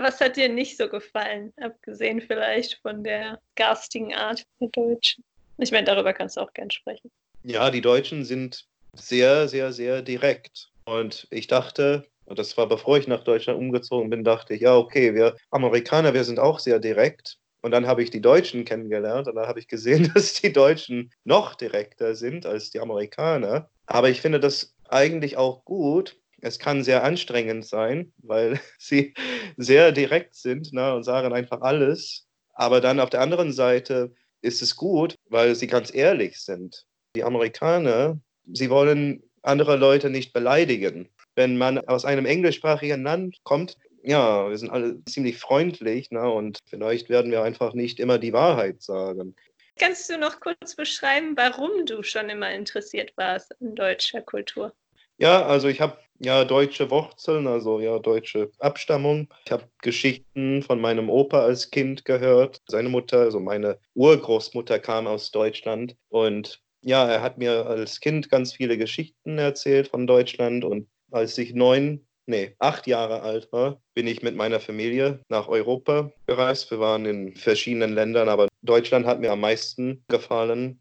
Was 0.00 0.18
hat 0.18 0.36
dir 0.36 0.48
nicht 0.48 0.78
so 0.78 0.88
gefallen, 0.88 1.52
abgesehen 1.60 2.22
vielleicht 2.22 2.80
von 2.80 3.04
der 3.04 3.38
garstigen 3.54 4.14
Art 4.14 4.42
der 4.58 4.68
Deutschen? 4.68 5.22
Ich 5.58 5.72
meine, 5.72 5.84
darüber 5.84 6.14
kannst 6.14 6.38
du 6.38 6.40
auch 6.40 6.54
gern 6.54 6.70
sprechen. 6.70 7.10
Ja, 7.42 7.70
die 7.70 7.82
Deutschen 7.82 8.24
sind 8.24 8.64
sehr, 8.94 9.46
sehr, 9.46 9.72
sehr 9.72 10.00
direkt. 10.00 10.70
Und 10.86 11.26
ich 11.30 11.48
dachte, 11.48 12.06
und 12.24 12.38
das 12.38 12.56
war 12.56 12.66
bevor 12.66 12.96
ich 12.96 13.08
nach 13.08 13.24
Deutschland 13.24 13.58
umgezogen 13.58 14.08
bin, 14.08 14.24
dachte 14.24 14.54
ich, 14.54 14.62
ja, 14.62 14.74
okay, 14.74 15.14
wir 15.14 15.36
Amerikaner, 15.50 16.14
wir 16.14 16.24
sind 16.24 16.38
auch 16.38 16.60
sehr 16.60 16.78
direkt. 16.78 17.36
Und 17.60 17.72
dann 17.72 17.86
habe 17.86 18.02
ich 18.02 18.10
die 18.10 18.22
Deutschen 18.22 18.64
kennengelernt 18.64 19.28
und 19.28 19.34
dann 19.34 19.48
habe 19.48 19.60
ich 19.60 19.68
gesehen, 19.68 20.10
dass 20.14 20.32
die 20.32 20.52
Deutschen 20.52 21.12
noch 21.24 21.54
direkter 21.54 22.14
sind 22.14 22.46
als 22.46 22.70
die 22.70 22.80
Amerikaner. 22.80 23.68
Aber 23.84 24.08
ich 24.08 24.22
finde 24.22 24.40
das 24.40 24.74
eigentlich 24.88 25.36
auch 25.36 25.62
gut, 25.66 26.16
es 26.42 26.58
kann 26.58 26.82
sehr 26.82 27.04
anstrengend 27.04 27.66
sein, 27.66 28.12
weil 28.18 28.60
sie 28.78 29.14
sehr 29.56 29.92
direkt 29.92 30.34
sind 30.34 30.72
ne, 30.72 30.94
und 30.94 31.04
sagen 31.04 31.32
einfach 31.32 31.60
alles. 31.60 32.26
Aber 32.54 32.80
dann 32.80 33.00
auf 33.00 33.10
der 33.10 33.20
anderen 33.20 33.52
Seite 33.52 34.14
ist 34.42 34.62
es 34.62 34.76
gut, 34.76 35.14
weil 35.28 35.54
sie 35.54 35.66
ganz 35.66 35.94
ehrlich 35.94 36.40
sind. 36.40 36.86
Die 37.16 37.24
Amerikaner, 37.24 38.20
sie 38.52 38.70
wollen 38.70 39.22
andere 39.42 39.76
Leute 39.76 40.10
nicht 40.10 40.32
beleidigen. 40.32 41.08
Wenn 41.34 41.56
man 41.56 41.78
aus 41.78 42.04
einem 42.04 42.26
englischsprachigen 42.26 43.02
Land 43.02 43.38
kommt, 43.44 43.76
ja, 44.02 44.48
wir 44.48 44.56
sind 44.56 44.70
alle 44.70 45.02
ziemlich 45.04 45.38
freundlich 45.38 46.10
ne, 46.10 46.30
und 46.30 46.58
vielleicht 46.66 47.08
werden 47.08 47.30
wir 47.30 47.42
einfach 47.42 47.74
nicht 47.74 48.00
immer 48.00 48.18
die 48.18 48.32
Wahrheit 48.32 48.82
sagen. 48.82 49.34
Kannst 49.78 50.10
du 50.10 50.18
noch 50.18 50.40
kurz 50.40 50.74
beschreiben, 50.74 51.36
warum 51.36 51.86
du 51.86 52.02
schon 52.02 52.28
immer 52.28 52.52
interessiert 52.52 53.12
warst 53.16 53.54
in 53.60 53.74
deutscher 53.74 54.20
Kultur? 54.20 54.74
Ja, 55.18 55.46
also 55.46 55.68
ich 55.68 55.80
habe 55.80 55.98
ja 56.20 56.44
deutsche 56.44 56.90
Wurzeln, 56.90 57.46
also 57.46 57.80
ja 57.80 57.98
deutsche 57.98 58.50
Abstammung. 58.58 59.28
Ich 59.46 59.52
habe 59.52 59.68
Geschichten 59.82 60.62
von 60.62 60.80
meinem 60.80 61.10
Opa 61.10 61.40
als 61.40 61.70
Kind 61.70 62.04
gehört. 62.04 62.60
Seine 62.68 62.88
Mutter, 62.88 63.20
also 63.20 63.40
meine 63.40 63.78
Urgroßmutter 63.94 64.78
kam 64.78 65.06
aus 65.06 65.30
Deutschland 65.30 65.96
und 66.08 66.62
ja, 66.82 67.06
er 67.06 67.22
hat 67.22 67.38
mir 67.38 67.66
als 67.66 68.00
Kind 68.00 68.30
ganz 68.30 68.52
viele 68.54 68.78
Geschichten 68.78 69.38
erzählt 69.38 69.88
von 69.88 70.06
Deutschland 70.06 70.64
und 70.64 70.88
als 71.10 71.36
ich 71.38 71.52
neun, 71.54 72.06
nee, 72.26 72.54
acht 72.58 72.86
Jahre 72.86 73.22
alt 73.22 73.52
war, 73.52 73.82
bin 73.94 74.06
ich 74.06 74.22
mit 74.22 74.36
meiner 74.36 74.60
Familie 74.60 75.20
nach 75.28 75.48
Europa 75.48 76.12
gereist. 76.26 76.70
Wir 76.70 76.80
waren 76.80 77.04
in 77.04 77.36
verschiedenen 77.36 77.92
Ländern, 77.92 78.28
aber 78.28 78.48
Deutschland 78.62 79.06
hat 79.06 79.20
mir 79.20 79.32
am 79.32 79.40
meisten 79.40 80.04
gefallen. 80.08 80.80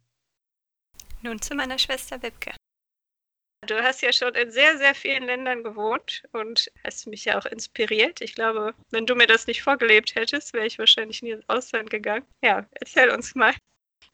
Nun 1.21 1.41
zu 1.41 1.53
meiner 1.53 1.77
Schwester 1.77 2.21
Wibke. 2.21 2.58
Du 3.69 3.83
hast 3.83 4.01
ja 4.01 4.11
schon 4.11 4.33
in 4.33 4.49
sehr, 4.49 4.79
sehr 4.79 4.95
vielen 4.95 5.25
Ländern 5.25 5.63
gewohnt 5.63 6.23
und 6.31 6.71
hast 6.83 7.05
mich 7.05 7.25
ja 7.25 7.37
auch 7.37 7.45
inspiriert. 7.45 8.19
Ich 8.19 8.33
glaube, 8.33 8.73
wenn 8.89 9.05
du 9.05 9.13
mir 9.13 9.27
das 9.27 9.45
nicht 9.45 9.61
vorgelebt 9.61 10.15
hättest, 10.15 10.53
wäre 10.53 10.65
ich 10.65 10.79
wahrscheinlich 10.79 11.21
nie 11.21 11.31
ins 11.31 11.47
Ausland 11.47 11.91
gegangen. 11.91 12.25
Ja, 12.43 12.65
erzähl 12.71 13.11
uns 13.11 13.35
mal. 13.35 13.53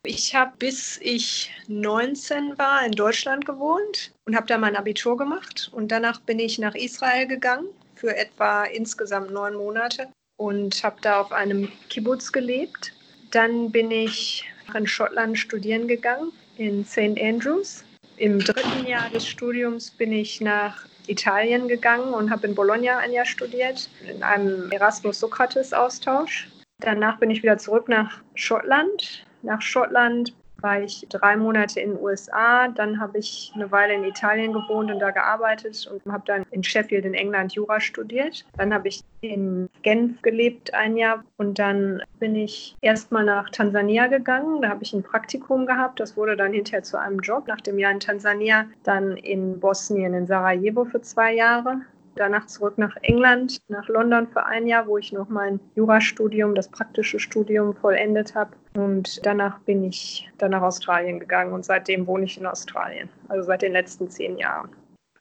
Ich 0.04 0.36
habe 0.36 0.58
bis 0.58 0.98
ich 1.02 1.54
19 1.68 2.58
war 2.58 2.86
in 2.86 2.92
Deutschland 2.92 3.46
gewohnt 3.46 4.12
und 4.26 4.36
habe 4.36 4.46
da 4.46 4.58
mein 4.58 4.76
Abitur 4.76 5.16
gemacht. 5.16 5.70
Und 5.72 5.88
danach 5.88 6.20
bin 6.20 6.40
ich 6.40 6.60
nach 6.60 6.76
Israel 6.76 7.26
gegangen 7.26 7.70
für 7.96 8.14
etwa 8.14 8.66
insgesamt 8.66 9.32
neun 9.32 9.56
Monate 9.56 10.10
und 10.36 10.84
habe 10.84 10.98
da 11.02 11.22
auf 11.22 11.32
einem 11.32 11.72
Kibbutz 11.88 12.34
gelebt. 12.34 12.92
Dann 13.32 13.72
bin 13.72 13.90
ich 13.90 14.44
in 14.74 14.86
Schottland 14.86 15.40
studieren 15.40 15.88
gegangen, 15.88 16.34
in 16.58 16.84
St. 16.84 17.18
Andrews 17.18 17.85
im 18.18 18.40
dritten 18.40 18.88
Jahr 18.88 19.10
des 19.10 19.28
Studiums 19.28 19.92
bin 19.92 20.12
ich 20.12 20.42
nach 20.42 20.86
Italien 21.08 21.68
gegangen 21.68 22.14
und 22.14 22.32
habe 22.32 22.48
in 22.48 22.56
Bologna 22.56 22.98
ein 22.98 23.12
Jahr 23.12 23.26
studiert, 23.26 23.90
in 24.08 24.24
einem 24.24 24.72
Erasmus-Sokrates-Austausch. 24.72 26.48
Danach 26.80 27.20
bin 27.20 27.30
ich 27.30 27.44
wieder 27.44 27.58
zurück 27.58 27.88
nach 27.88 28.22
Schottland. 28.36 29.26
Nach 29.44 29.62
Schottland 29.62 30.34
war 30.66 30.82
ich 30.82 31.06
drei 31.10 31.38
Monate 31.38 31.80
in 31.80 31.92
den 31.92 32.02
USA, 32.02 32.68
dann 32.70 33.00
habe 33.00 33.20
ich 33.20 33.52
eine 33.54 33.72
Weile 33.72 33.94
in 33.94 34.04
Italien 34.04 34.52
gewohnt 34.52 34.92
und 34.92 34.98
da 34.98 35.12
gearbeitet 35.12 35.88
und 35.92 36.12
habe 36.12 36.24
dann 36.26 36.44
in 36.50 36.64
Sheffield 36.64 37.06
in 37.06 37.14
England 37.14 37.54
Jura 37.54 37.80
studiert. 37.80 38.44
Dann 38.58 38.74
habe 38.74 38.88
ich 38.88 39.02
in 39.22 39.70
Genf 39.84 40.20
gelebt 40.24 40.74
ein 40.74 40.98
Jahr 40.98 41.24
und 41.38 41.60
dann 41.60 42.02
bin 42.20 42.36
ich 42.36 42.76
erstmal 42.82 43.24
nach 43.24 43.52
Tansania 43.52 44.08
gegangen. 44.08 44.64
Da 44.64 44.70
habe 44.70 44.82
ich 44.82 44.92
ein 44.94 45.04
Praktikum 45.04 45.68
gehabt. 45.68 46.00
Das 46.00 46.18
wurde 46.18 46.36
dann 46.36 46.52
hinterher 46.52 46.82
zu 46.82 47.00
einem 47.00 47.20
Job. 47.20 47.48
Nach 47.48 47.62
dem 47.62 47.78
Jahr 47.78 47.92
in 47.92 48.00
Tansania 48.00 48.66
dann 48.82 49.18
in 49.18 49.60
Bosnien, 49.60 50.16
in 50.16 50.26
Sarajevo 50.26 50.86
für 50.86 51.02
zwei 51.02 51.36
Jahre 51.36 51.82
danach 52.16 52.48
zurück 52.48 52.78
nach 52.78 52.96
England, 53.02 53.60
nach 53.68 53.88
London 53.88 54.28
für 54.28 54.46
ein 54.46 54.68
Jahr, 54.68 54.88
wo 54.88 54.98
ich 54.98 55.12
noch 55.12 55.30
mein 55.30 55.60
Jurastudium, 55.76 56.56
das 56.56 56.70
praktische 56.70 57.20
Studium 57.20 57.76
vollendet 57.76 58.36
habe. 58.36 58.52
Und 58.76 59.26
danach 59.26 59.60
bin 59.60 59.84
ich 59.84 60.30
dann 60.38 60.52
nach 60.52 60.62
Australien 60.62 61.20
gegangen 61.20 61.54
und 61.54 61.66
seitdem 61.66 62.08
wohne 62.08 62.26
ich 62.26 62.38
in 62.38 62.46
Australien, 62.46 63.10
also 63.30 63.44
seit 63.44 63.62
den 63.62 63.74
letzten 63.74 64.10
zehn 64.10 64.38
Jahren. 64.38 64.70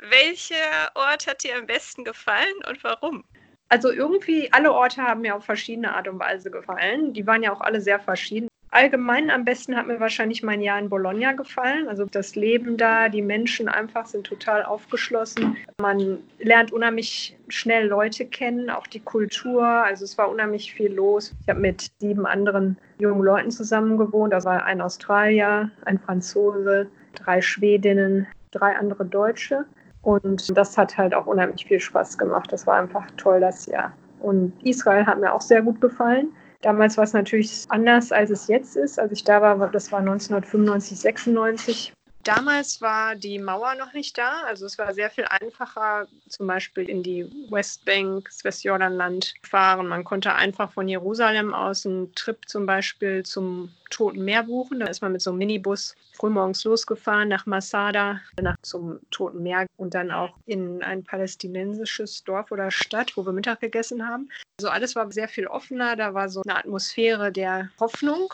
Welcher 0.00 0.90
Ort 0.94 1.26
hat 1.26 1.44
dir 1.44 1.56
am 1.56 1.66
besten 1.66 2.04
gefallen 2.04 2.54
und 2.68 2.82
warum? 2.84 3.24
Also 3.68 3.90
irgendwie 3.90 4.52
alle 4.52 4.72
Orte 4.72 5.02
haben 5.02 5.22
mir 5.22 5.34
auf 5.34 5.44
verschiedene 5.44 5.94
Art 5.94 6.06
und 6.08 6.18
Weise 6.18 6.50
gefallen. 6.50 7.12
Die 7.12 7.26
waren 7.26 7.42
ja 7.42 7.52
auch 7.52 7.60
alle 7.60 7.80
sehr 7.80 7.98
verschieden. 7.98 8.48
Allgemein 8.74 9.30
am 9.30 9.44
besten 9.44 9.76
hat 9.76 9.86
mir 9.86 10.00
wahrscheinlich 10.00 10.42
mein 10.42 10.60
Jahr 10.60 10.80
in 10.80 10.88
Bologna 10.88 11.30
gefallen. 11.30 11.86
Also 11.86 12.06
das 12.06 12.34
Leben 12.34 12.76
da, 12.76 13.08
die 13.08 13.22
Menschen 13.22 13.68
einfach 13.68 14.04
sind 14.06 14.26
total 14.26 14.64
aufgeschlossen. 14.64 15.56
Man 15.80 16.18
lernt 16.40 16.72
unheimlich 16.72 17.38
schnell 17.46 17.86
Leute 17.86 18.26
kennen, 18.26 18.70
auch 18.70 18.88
die 18.88 18.98
Kultur. 18.98 19.64
Also 19.64 20.02
es 20.02 20.18
war 20.18 20.28
unheimlich 20.28 20.74
viel 20.74 20.92
los. 20.92 21.32
Ich 21.42 21.48
habe 21.48 21.60
mit 21.60 21.88
sieben 22.00 22.26
anderen 22.26 22.76
jungen 22.98 23.22
Leuten 23.22 23.52
zusammen 23.52 23.96
gewohnt. 23.96 24.32
Das 24.32 24.44
war 24.44 24.64
ein 24.64 24.80
Australier, 24.80 25.70
ein 25.84 26.00
Franzose, 26.00 26.88
drei 27.14 27.40
Schwedinnen, 27.40 28.26
drei 28.50 28.74
andere 28.74 29.04
Deutsche. 29.04 29.66
Und 30.02 30.56
das 30.58 30.76
hat 30.76 30.98
halt 30.98 31.14
auch 31.14 31.26
unheimlich 31.26 31.64
viel 31.64 31.78
Spaß 31.78 32.18
gemacht. 32.18 32.50
Das 32.50 32.66
war 32.66 32.80
einfach 32.80 33.06
toll 33.18 33.38
das 33.38 33.66
Jahr. 33.66 33.92
Und 34.18 34.52
Israel 34.64 35.06
hat 35.06 35.20
mir 35.20 35.32
auch 35.32 35.42
sehr 35.42 35.62
gut 35.62 35.80
gefallen. 35.80 36.32
Damals 36.64 36.96
war 36.96 37.04
es 37.04 37.12
natürlich 37.12 37.66
anders, 37.68 38.10
als 38.10 38.30
es 38.30 38.48
jetzt 38.48 38.74
ist. 38.74 38.98
Als 38.98 39.12
ich 39.12 39.22
da 39.22 39.42
war, 39.42 39.68
das 39.70 39.92
war 39.92 39.98
1995, 39.98 40.98
96. 40.98 41.92
Damals 42.24 42.80
war 42.80 43.16
die 43.16 43.38
Mauer 43.38 43.74
noch 43.74 43.92
nicht 43.92 44.16
da, 44.16 44.44
also 44.46 44.64
es 44.64 44.78
war 44.78 44.94
sehr 44.94 45.10
viel 45.10 45.26
einfacher, 45.26 46.06
zum 46.26 46.46
Beispiel 46.46 46.88
in 46.88 47.02
die 47.02 47.30
Westbank, 47.50 48.24
das 48.30 48.44
Westjordanland 48.44 49.34
fahren. 49.42 49.88
Man 49.88 50.04
konnte 50.04 50.34
einfach 50.34 50.72
von 50.72 50.88
Jerusalem 50.88 51.52
aus 51.52 51.84
einen 51.84 52.14
Trip 52.14 52.38
zum 52.46 52.64
Beispiel 52.64 53.24
zum 53.24 53.70
Toten 53.90 54.24
Meer 54.24 54.44
buchen. 54.44 54.80
Da 54.80 54.86
ist 54.86 55.02
man 55.02 55.12
mit 55.12 55.20
so 55.20 55.30
einem 55.30 55.38
Minibus 55.38 55.94
frühmorgens 56.14 56.64
losgefahren 56.64 57.28
nach 57.28 57.44
Masada, 57.44 58.20
nach 58.40 58.56
zum 58.62 59.00
Toten 59.10 59.42
Meer 59.42 59.66
und 59.76 59.92
dann 59.92 60.10
auch 60.10 60.34
in 60.46 60.82
ein 60.82 61.04
palästinensisches 61.04 62.24
Dorf 62.24 62.50
oder 62.50 62.70
Stadt, 62.70 63.18
wo 63.18 63.26
wir 63.26 63.32
Mittag 63.32 63.60
gegessen 63.60 64.08
haben. 64.08 64.30
Also 64.58 64.70
alles 64.70 64.96
war 64.96 65.12
sehr 65.12 65.28
viel 65.28 65.46
offener, 65.46 65.94
da 65.94 66.14
war 66.14 66.30
so 66.30 66.40
eine 66.46 66.56
Atmosphäre 66.56 67.30
der 67.30 67.68
Hoffnung. 67.78 68.32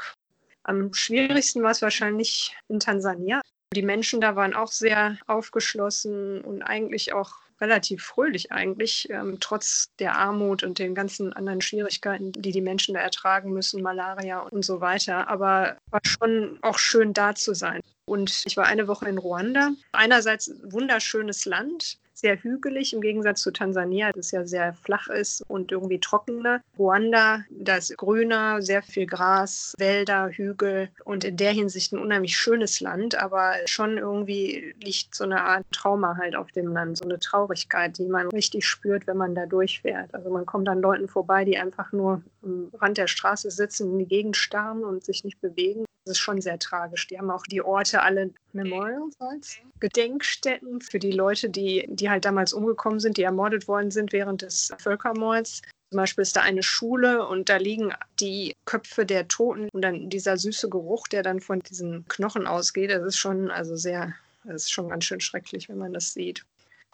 Am 0.63 0.95
schwierigsten 0.95 1.65
war 1.65 1.73
es 1.73 1.83
wahrscheinlich 1.83 2.57
in 2.69 2.79
Tansania. 2.79 3.41
Die 3.73 3.83
Menschen 3.83 4.21
da 4.21 4.35
waren 4.35 4.55
auch 4.55 4.73
sehr 4.73 5.17
aufgeschlossen 5.29 6.41
und 6.41 6.63
eigentlich 6.63 7.13
auch 7.13 7.35
relativ 7.61 8.03
fröhlich 8.03 8.51
eigentlich, 8.51 9.09
ähm, 9.11 9.37
trotz 9.39 9.93
der 9.99 10.17
Armut 10.17 10.63
und 10.65 10.79
den 10.79 10.95
ganzen 10.95 11.33
anderen 11.33 11.61
Schwierigkeiten, 11.61 12.33
die 12.33 12.53
die 12.53 12.63
Menschen 12.63 12.95
da 12.95 13.01
ertragen 13.01 13.53
müssen, 13.53 13.83
Malaria 13.83 14.41
und 14.41 14.65
so 14.65 14.81
weiter. 14.81 15.29
Aber 15.29 15.77
war 15.91 16.01
schon 16.05 16.59
auch 16.63 16.79
schön 16.79 17.13
da 17.13 17.35
zu 17.35 17.55
sein. 17.55 17.81
Und 18.07 18.43
ich 18.45 18.57
war 18.57 18.67
eine 18.67 18.89
Woche 18.89 19.09
in 19.09 19.19
Ruanda. 19.19 19.71
Einerseits 19.93 20.51
wunderschönes 20.65 21.45
Land, 21.45 22.00
sehr 22.21 22.37
hügelig 22.43 22.93
im 22.93 23.01
Gegensatz 23.01 23.43
zu 23.43 23.51
Tansania, 23.51 24.11
das 24.13 24.31
ja 24.31 24.47
sehr 24.47 24.75
flach 24.75 25.09
ist 25.09 25.43
und 25.49 25.73
irgendwie 25.73 25.99
trockener. 25.99 26.63
Ruanda, 26.79 27.45
da 27.51 27.77
ist 27.77 27.97
grüner, 27.97 28.63
sehr 28.63 28.83
viel 28.83 29.07
Gras, 29.07 29.75
Wälder, 29.79 30.29
Hügel 30.31 30.89
und 31.05 31.25
in 31.25 31.37
der 31.37 31.53
Hinsicht 31.53 31.93
ein 31.93 31.99
unheimlich 31.99 32.37
schönes 32.37 32.81
Land, 32.81 33.15
aber 33.15 33.55
schon 33.67 33.99
irgendwie 33.99 34.75
liegt 34.83 35.15
so 35.15 35.25
eine 35.25 35.43
Art 35.43 35.65
Trauma 35.73 36.17
halt 36.17 36.37
auf 36.37 36.53
dem 36.53 36.73
Land, 36.73 36.99
so 36.99 37.05
eine 37.05 37.19
Traurigkeit, 37.19 37.99
die 37.99 38.07
man 38.07 38.29
richtig 38.29 38.67
spürt, 38.67 39.07
wenn 39.07 39.17
man 39.17 39.35
da 39.35 39.47
durchfährt. 39.47 40.15
Also 40.15 40.31
man 40.31 40.47
kommt 40.47 40.69
an 40.69 40.81
Leuten 40.81 41.09
vorbei, 41.09 41.45
die 41.45 41.59
einfach 41.59 41.93
nur 41.93 42.23
am 42.43 42.71
Rand 42.75 42.99
der 42.99 43.07
Straße 43.07 43.51
sitzen, 43.51 43.93
in 43.93 43.99
die 43.99 44.07
Gegend 44.07 44.37
starren 44.37 44.85
und 44.85 45.05
sich 45.05 45.25
nicht 45.25 45.41
bewegen. 45.41 45.85
Das 46.05 46.13
ist 46.13 46.19
schon 46.19 46.41
sehr 46.41 46.59
tragisch. 46.59 47.07
Die 47.09 47.19
haben 47.19 47.31
auch 47.31 47.45
die 47.45 47.63
Orte 47.63 48.03
alle 48.03 48.31
Memorials 48.53 49.15
als 49.21 49.59
Gedenkstätten 49.81 50.81
für 50.81 50.99
die 50.99 51.13
Leute, 51.13 51.51
die, 51.51 51.87
die 51.89 52.09
halt 52.09 52.25
damals 52.25 52.53
umgekommen 52.53 53.01
sind, 53.01 53.17
die 53.17 53.23
ermordet 53.23 53.69
worden 53.69 53.91
sind 53.91 54.13
während 54.13 54.43
des 54.43 54.73
Völkermords. 54.79 55.63
Zum 55.91 55.97
Beispiel 55.97 56.23
ist 56.23 56.37
da 56.37 56.43
eine 56.43 56.63
Schule 56.63 57.27
und 57.27 57.49
da 57.49 57.57
liegen 57.57 57.93
die 58.21 58.55
Köpfe 58.65 59.05
der 59.05 59.27
Toten 59.27 59.69
und 59.73 59.83
dann 59.83 60.09
dieser 60.09 60.37
süße 60.37 60.69
Geruch, 60.69 61.09
der 61.09 61.23
dann 61.23 61.41
von 61.41 61.61
diesen 61.61 62.07
Knochen 62.09 62.47
ausgeht. 62.47 62.91
Das 62.91 63.05
ist 63.05 63.17
schon 63.17 63.51
also 63.51 63.77
sehr, 63.77 64.15
das 64.45 64.63
ist 64.63 64.73
schon 64.73 64.89
ganz 64.89 65.05
schön 65.05 65.21
schrecklich, 65.21 65.69
wenn 65.69 65.79
man 65.79 65.93
das 65.93 66.15
sieht. 66.15 66.45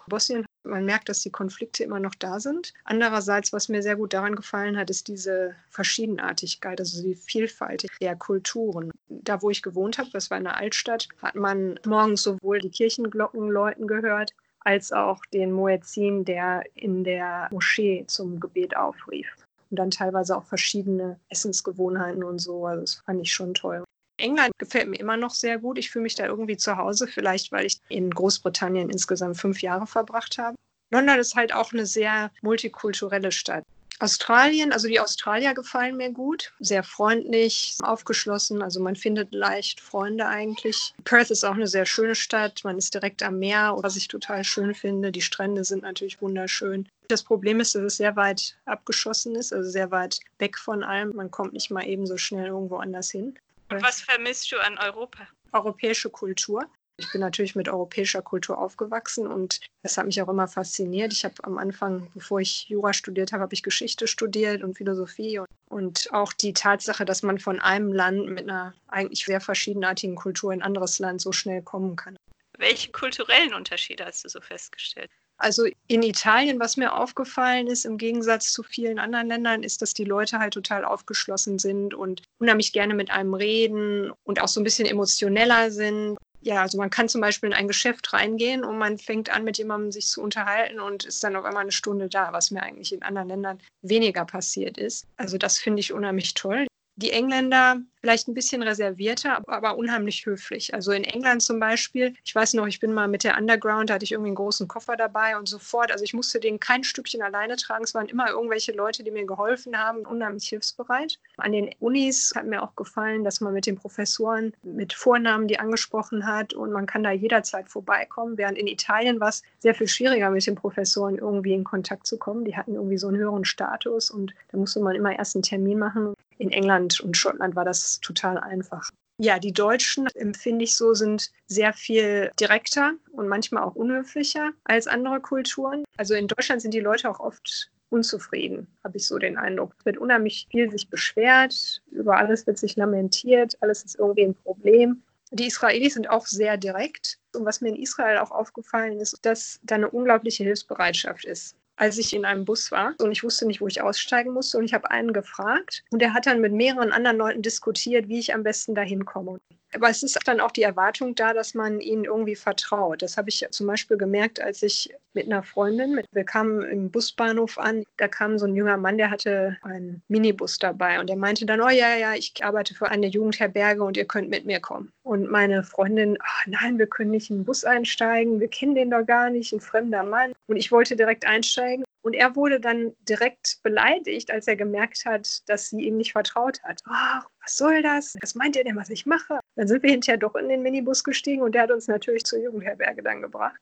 Bosnien 0.09 0.47
man 0.67 0.85
merkt, 0.85 1.09
dass 1.09 1.21
die 1.23 1.31
Konflikte 1.31 1.85
immer 1.85 2.01
noch 2.01 2.15
da 2.15 2.41
sind. 2.41 2.73
Andererseits, 2.85 3.53
was 3.53 3.69
mir 3.69 3.83
sehr 3.83 3.97
gut 3.97 4.13
daran 4.13 4.37
gefallen 4.37 4.77
hat, 4.77 4.91
ist 4.91 5.09
diese 5.09 5.55
Verschiedenartigkeit, 5.71 6.81
also 6.81 7.03
die 7.03 7.15
Vielfalt 7.15 7.87
der 8.01 8.17
Kulturen. 8.17 8.91
Da, 9.09 9.43
wo 9.43 9.51
ich 9.51 9.63
gewohnt 9.63 9.99
habe, 9.99 10.11
das 10.13 10.31
war 10.31 10.37
eine 10.37 10.57
Altstadt, 10.57 11.09
hat 11.23 11.35
man 11.35 11.79
morgens 11.87 12.23
sowohl 12.23 12.59
die 12.59 12.71
Kirchenglocken 12.71 13.49
läuten 13.49 13.87
gehört, 13.87 14.33
als 14.61 14.93
auch 14.93 15.21
den 15.33 15.53
Muezzin, 15.53 16.25
der 16.25 16.65
in 16.75 17.05
der 17.05 17.49
Moschee 17.53 18.05
zum 18.09 18.41
Gebet 18.41 18.77
aufrief. 18.77 19.27
Und 19.71 19.79
dann 19.79 19.91
teilweise 19.91 20.37
auch 20.37 20.45
verschiedene 20.45 21.19
Essensgewohnheiten 21.29 22.25
und 22.25 22.39
so. 22.39 22.67
Also 22.67 22.81
das 22.81 22.95
fand 23.07 23.21
ich 23.23 23.33
schon 23.33 23.55
toll. 23.55 23.85
England 24.19 24.53
gefällt 24.59 24.89
mir 24.89 24.99
immer 24.99 25.17
noch 25.17 25.35
sehr 25.35 25.59
gut. 25.59 25.79
Ich 25.79 25.91
fühle 25.91 26.05
mich 26.05 26.15
da 26.15 26.27
irgendwie 26.27 26.57
zu 26.57 26.77
Hause, 26.77 27.07
vielleicht 27.07 27.53
weil 27.53 27.67
ich 27.67 27.79
in 27.89 28.11
Großbritannien 28.11 28.91
insgesamt 28.91 29.37
fünf 29.37 29.63
Jahre 29.63 29.87
verbracht 29.87 30.39
habe. 30.39 30.57
London 30.91 31.19
ist 31.19 31.35
halt 31.35 31.53
auch 31.53 31.73
eine 31.73 31.87
sehr 31.87 32.31
multikulturelle 32.43 33.33
Stadt. 33.33 33.65
Australien, 33.99 34.73
also 34.73 34.89
die 34.89 35.01
Australier 35.01 35.55
gefallen 35.55 35.97
mir 35.97 36.11
gut, 36.11 36.53
sehr 36.61 36.83
freundlich, 36.83 37.77
aufgeschlossen, 37.83 38.61
also 38.61 38.79
man 38.79 38.95
findet 38.95 39.33
leicht 39.33 39.81
Freunde 39.81 40.27
eigentlich. 40.27 40.95
Perth 41.05 41.31
ist 41.31 41.45
auch 41.45 41.55
eine 41.55 41.67
sehr 41.67 41.87
schöne 41.87 42.15
Stadt, 42.15 42.61
man 42.63 42.77
ist 42.77 42.93
direkt 42.93 43.23
am 43.23 43.39
Meer, 43.39 43.75
was 43.81 43.97
ich 43.97 44.09
total 44.09 44.45
schön 44.45 44.75
finde. 44.75 45.13
Die 45.13 45.23
Strände 45.23 45.65
sind 45.65 45.83
natürlich 45.83 46.21
wunderschön. 46.21 46.87
Das 47.09 47.23
Problem 47.23 47.59
ist, 47.59 47.75
dass 47.75 47.83
es 47.83 47.97
sehr 47.97 48.17
weit 48.17 48.59
abgeschossen 48.67 49.35
ist, 49.35 49.55
also 49.55 49.71
sehr 49.71 49.91
weit 49.91 50.21
weg 50.39 50.59
von 50.59 50.85
allem. 50.85 51.17
Man 51.17 51.31
kommt 51.31 51.55
nicht 51.55 51.71
mal 51.71 51.87
eben 51.87 52.07
so 52.07 52.19
schnell 52.19 52.49
irgendwo 52.49 52.77
anders 52.77 53.11
hin. 53.11 53.39
Und 53.69 53.83
was 53.83 54.01
vermisst 54.01 54.51
du 54.53 54.59
an 54.59 54.79
Europa? 54.79 55.27
Europäische 55.53 56.11
Kultur. 56.11 56.67
Ich 56.99 57.13
bin 57.13 57.21
natürlich 57.21 57.55
mit 57.55 57.69
europäischer 57.69 58.23
Kultur 58.23 58.59
aufgewachsen 58.59 59.27
und 59.27 59.61
das 59.83 59.99
hat 59.99 60.07
mich 60.07 60.23
auch 60.23 60.29
immer 60.29 60.49
fasziniert. 60.49 61.13
Ich 61.13 61.25
habe 61.25 61.35
am 61.43 61.59
Anfang, 61.59 62.11
bevor 62.15 62.41
ich 62.41 62.69
Jura 62.69 62.95
studiert 62.95 63.33
habe, 63.33 63.43
habe 63.43 63.55
ich 63.55 63.63
Geschichte 63.63 64.07
studiert 64.07 64.63
und 64.63 64.79
Philosophie 64.79 65.39
und, 65.39 65.47
und 65.69 66.09
auch 66.13 66.33
die 66.33 66.55
Tatsache, 66.55 67.05
dass 67.05 67.23
man 67.23 67.39
von 67.39 67.61
einem 67.61 67.93
Land 67.93 68.29
mit 68.29 68.49
einer 68.49 68.75
eigentlich 68.89 69.27
sehr 69.27 69.43
verschiedenartigen 69.43 70.17
Kultur 70.17 70.53
in 70.53 70.61
ein 70.61 70.67
anderes 70.67 70.99
Land 70.99 71.21
so 71.21 71.33
schnell 71.33 71.61
kommen 71.61 71.97
kann. 71.97 72.17
Welche 72.57 72.91
kulturellen 72.91 73.53
Unterschiede 73.53 74.07
hast 74.07 74.25
du 74.25 74.31
so 74.31 74.41
festgestellt? 74.41 75.11
Also 75.39 75.67
in 75.87 76.03
Italien, 76.03 76.59
was 76.61 76.77
mir 76.77 76.95
aufgefallen 76.95 77.67
ist, 77.67 77.85
im 77.85 77.99
Gegensatz 77.99 78.53
zu 78.53 78.63
vielen 78.63 78.99
anderen 78.99 79.29
Ländern, 79.29 79.63
ist, 79.63 79.83
dass 79.83 79.93
die 79.93 80.05
Leute 80.05 80.39
halt 80.39 80.55
total 80.55 80.85
aufgeschlossen 80.85 81.59
sind 81.59 81.95
und 81.95 82.23
unheimlich 82.39 82.73
gerne 82.73 82.95
mit 82.95 83.11
einem 83.11 83.35
reden 83.35 84.13
und 84.25 84.41
auch 84.41 84.49
so 84.49 84.61
ein 84.61 84.65
bisschen 84.65 84.87
emotioneller 84.87 85.71
sind. 85.71 86.17
Ja, 86.41 86.63
also 86.63 86.79
man 86.79 86.91
kann 86.91 87.09
zum 87.09 87.21
Beispiel 87.21 87.49
in 87.49 87.55
ein 87.55 87.67
Geschäft 87.67 88.13
reingehen 88.13 88.65
und 88.65 88.79
man 88.79 88.99
fängt 88.99 89.31
an, 89.31 89.45
mit 89.45 89.59
jemandem 89.59 89.91
sich 89.91 90.07
zu 90.07 90.23
unterhalten 90.23 90.81
und 90.81 91.05
ist 91.05 91.23
dann 91.25 91.37
auf 91.37 91.45
einmal 91.45 91.63
eine 91.63 91.73
Stunde 91.73 92.09
da, 92.09 92.33
was 92.33 92.51
mir 92.51 92.63
eigentlich 92.63 92.93
in 92.93 93.03
anderen 93.03 93.29
Ländern 93.29 93.59
weniger 93.83 94.25
passiert 94.25 94.79
ist. 94.79 95.07
Also 95.17 95.39
das 95.39 95.59
finde 95.59 95.81
ich 95.81 95.93
unheimlich 95.93 96.35
toll. 96.35 96.67
Die 96.99 97.11
Engländer 97.11 97.83
vielleicht 98.01 98.29
ein 98.29 98.35
bisschen 98.35 98.63
reservierter, 98.63 99.43
aber 99.49 99.77
unheimlich 99.77 100.25
höflich. 100.25 100.73
Also 100.73 100.93
in 100.93 101.05
England 101.05 101.43
zum 101.43 101.61
Beispiel, 101.61 102.15
ich 102.25 102.35
weiß 102.35 102.55
noch, 102.55 102.67
ich 102.67 102.81
bin 102.81 102.95
mal 102.95 103.09
mit 103.09 103.25
der 103.25 103.37
Underground, 103.37 103.91
da 103.91 103.95
hatte 103.95 104.05
ich 104.05 104.13
irgendwie 104.13 104.29
einen 104.29 104.37
großen 104.37 104.67
Koffer 104.67 104.97
dabei 104.97 105.37
und 105.37 105.47
sofort, 105.47 105.91
also 105.93 106.05
ich 106.05 106.15
musste 106.15 106.41
den 106.41 106.59
kein 106.59 106.85
Stückchen 106.85 107.21
alleine 107.21 107.57
tragen. 107.57 107.85
Es 107.85 107.95
waren 107.95 108.07
immer 108.07 108.31
irgendwelche 108.31 108.73
Leute, 108.73 109.03
die 109.03 109.11
mir 109.11 109.27
geholfen 109.27 109.77
haben, 109.77 110.07
unheimlich 110.07 110.47
hilfsbereit. 110.49 111.19
An 111.37 111.53
den 111.53 111.75
Unis 111.81 112.33
hat 112.35 112.47
mir 112.47 112.63
auch 112.63 112.77
gefallen, 112.77 113.25
dass 113.25 113.41
man 113.41 113.53
mit 113.53 113.67
den 113.67 113.77
Professoren 113.77 114.55
mit 114.63 114.95
Vornamen 114.95 115.49
die 115.49 115.59
angesprochen 115.59 116.27
hat 116.27 116.55
und 116.55 116.73
man 116.73 116.87
kann 116.87 117.03
da 117.03 117.11
jederzeit 117.11 117.69
vorbeikommen. 117.69 118.39
Während 118.39 118.57
in 118.57 118.69
Italien 118.69 119.21
war 119.21 119.29
es 119.29 119.43
sehr 119.59 119.75
viel 119.75 119.89
schwieriger, 119.89 120.31
mit 120.31 120.47
den 120.47 120.55
Professoren 120.55 121.19
irgendwie 121.19 121.53
in 121.53 121.65
Kontakt 121.65 122.07
zu 122.07 122.19
kommen. 122.19 122.45
Die 122.45 122.57
hatten 122.57 122.77
irgendwie 122.77 122.99
so 122.99 123.09
einen 123.09 123.19
höheren 123.19 123.45
Status 123.45 124.11
und 124.11 124.33
da 124.53 124.59
musste 124.59 124.81
man 124.81 124.95
immer 124.95 125.19
erst 125.19 125.37
einen 125.37 125.43
Termin 125.43 125.79
machen. 125.79 126.15
In 126.39 126.51
England 126.51 127.01
und 127.01 127.17
Schottland 127.17 127.57
war 127.57 127.65
das 127.65 128.01
total 128.01 128.39
einfach. 128.39 128.91
Ja, 129.19 129.39
die 129.39 129.53
Deutschen, 129.53 130.09
empfinde 130.15 130.65
ich 130.65 130.77
so, 130.77 130.93
sind 130.93 131.31
sehr 131.47 131.73
viel 131.73 132.31
direkter 132.39 132.93
und 133.13 133.29
manchmal 133.29 133.63
auch 133.63 133.75
unhöflicher 133.75 134.51
als 134.65 134.87
andere 134.87 135.21
Kulturen. 135.21 135.85
Also 135.97 136.15
in 136.15 136.29
Deutschland 136.29 136.61
sind 136.61 136.75
die 136.75 136.81
Leute 136.81 137.09
auch 137.09 137.21
oft 137.21 137.71
unzufrieden, 137.89 138.67
habe 138.85 138.99
ich 138.99 139.07
so 139.07 139.19
den 139.19 139.39
Eindruck. 139.39 139.75
Es 139.79 139.87
wird 139.87 139.97
unheimlich 139.97 140.49
viel 140.51 140.71
sich 140.71 140.91
beschwert, 140.91 141.83
über 141.91 142.19
alles 142.19 142.47
wird 142.47 142.59
sich 142.59 142.77
lamentiert, 142.77 143.57
alles 143.61 143.85
ist 143.85 143.99
irgendwie 143.99 144.25
ein 144.25 144.35
Problem. 144.35 145.03
Die 145.31 145.47
Israelis 145.47 145.95
sind 145.95 146.11
auch 146.11 146.27
sehr 146.27 146.57
direkt. 146.59 147.19
Und 147.35 147.47
was 147.47 147.61
mir 147.61 147.71
in 147.71 147.77
Israel 147.77 148.19
auch 148.19 148.31
aufgefallen 148.31 149.01
ist, 149.01 149.19
dass 149.23 149.61
da 149.63 149.77
eine 149.77 149.91
unglaubliche 149.91 150.45
Hilfsbereitschaft 150.45 151.25
ist 151.25 151.57
als 151.77 151.99
ich 151.99 152.15
in 152.15 152.25
einem 152.25 152.45
Bus 152.45 152.73
war 152.73 152.95
und 152.99 153.13
ich 153.13 153.23
wusste 153.23 153.47
nicht, 153.47 153.61
wo 153.61 153.69
ich 153.69 153.83
aussteigen 153.83 154.33
musste 154.33 154.59
und 154.59 154.65
ich 154.65 154.75
habe 154.75 154.91
einen 154.91 155.13
gefragt 155.13 155.85
und 155.91 156.03
er 156.03 156.15
hat 156.15 156.27
dann 156.27 156.41
mit 156.41 156.53
mehreren 156.53 156.93
anderen 156.93 157.19
Leuten 157.19 157.43
diskutiert, 157.43 158.09
wie 158.09 158.19
ich 158.19 158.35
am 158.35 158.43
besten 158.43 158.75
dahin 158.75 159.05
komme. 159.05 159.41
Aber 159.77 159.91
es 159.91 160.03
ist 160.03 160.19
dann 160.25 160.41
auch 160.41 160.51
die 160.51 160.63
Erwartung 160.63 161.15
da, 161.15 161.35
dass 161.35 161.55
man 161.55 161.81
ihnen 161.81 162.05
irgendwie 162.05 162.35
vertraut. 162.35 163.03
Das 163.03 163.17
habe 163.17 163.29
ich 163.29 163.47
zum 163.51 163.67
Beispiel 163.67 163.97
gemerkt, 163.97 164.41
als 164.41 164.63
ich 164.63 164.93
mit 165.13 165.27
einer 165.27 165.43
Freundin, 165.43 166.01
wir 166.13 166.25
kamen 166.25 166.63
im 166.63 166.91
Busbahnhof 166.91 167.59
an, 167.59 167.85
da 167.97 168.09
kam 168.09 168.39
so 168.39 168.47
ein 168.47 168.55
junger 168.55 168.77
Mann, 168.77 168.99
der 168.99 169.11
hatte 169.11 169.57
einen 169.63 170.03
Minibus 170.09 170.59
dabei 170.59 171.01
und 171.01 171.09
der 171.09 171.17
meinte 171.17 171.47
dann, 171.47 171.61
oh 171.61 171.69
ja, 171.69 171.97
ja, 171.97 172.15
ich 172.15 172.33
arbeite 172.43 172.75
für 172.75 172.89
eine 172.89 173.07
Jugendherberge 173.07 173.83
und 173.83 173.97
ihr 173.97 174.07
könnt 174.07 174.31
mit 174.31 174.47
mir 174.47 174.61
kommen. 174.61 174.91
Und 175.03 175.31
meine 175.31 175.63
Freundin, 175.63 176.19
oh 176.21 176.51
nein, 176.51 176.79
wir 176.79 176.87
können 176.87 177.11
nicht 177.11 177.31
in 177.31 177.39
den 177.39 177.45
Bus 177.45 177.65
einsteigen, 177.65 178.41
wir 178.41 178.49
kennen 178.49 178.75
den 178.75 178.91
doch 178.91 179.05
gar 179.05 179.31
nicht, 179.31 179.53
ein 179.53 179.61
fremder 179.61 180.05
Mann. 180.05 180.33
Und 180.47 180.57
ich 180.57 180.73
wollte 180.73 180.97
direkt 180.97 181.27
einsteigen 181.27 181.85
und 182.07 182.15
er 182.15 182.37
wurde 182.37 182.61
dann 182.61 182.95
direkt 183.09 183.59
beleidigt, 183.65 184.31
als 184.31 184.47
er 184.47 184.55
gemerkt 184.55 185.05
hat, 185.07 185.41
dass 185.49 185.71
sie 185.71 185.81
ihm 185.81 185.97
nicht 185.97 186.13
vertraut 186.13 186.63
hat. 186.63 186.81
Ach, 186.87 187.27
was 187.47 187.57
soll 187.57 187.81
das? 187.81 188.17
Was 188.21 188.35
meint 188.35 188.57
ihr 188.57 188.65
denn, 188.65 188.77
was 188.77 188.91
ich 188.91 189.07
mache? 189.07 189.39
Dann 189.55 189.69
sind 189.69 189.83
wir 189.85 189.91
hinterher 189.91 190.19
doch 190.19 190.35
in 190.35 190.49
den 190.49 190.63
Minibus 190.63 191.05
gestiegen 191.05 191.43
und 191.43 191.55
der 191.55 191.63
hat 191.63 191.71
uns 191.71 191.87
natürlich 191.87 192.25
zur 192.25 192.41
Jugendherberge 192.41 193.05
dann 193.05 193.23
gebracht. 193.23 193.61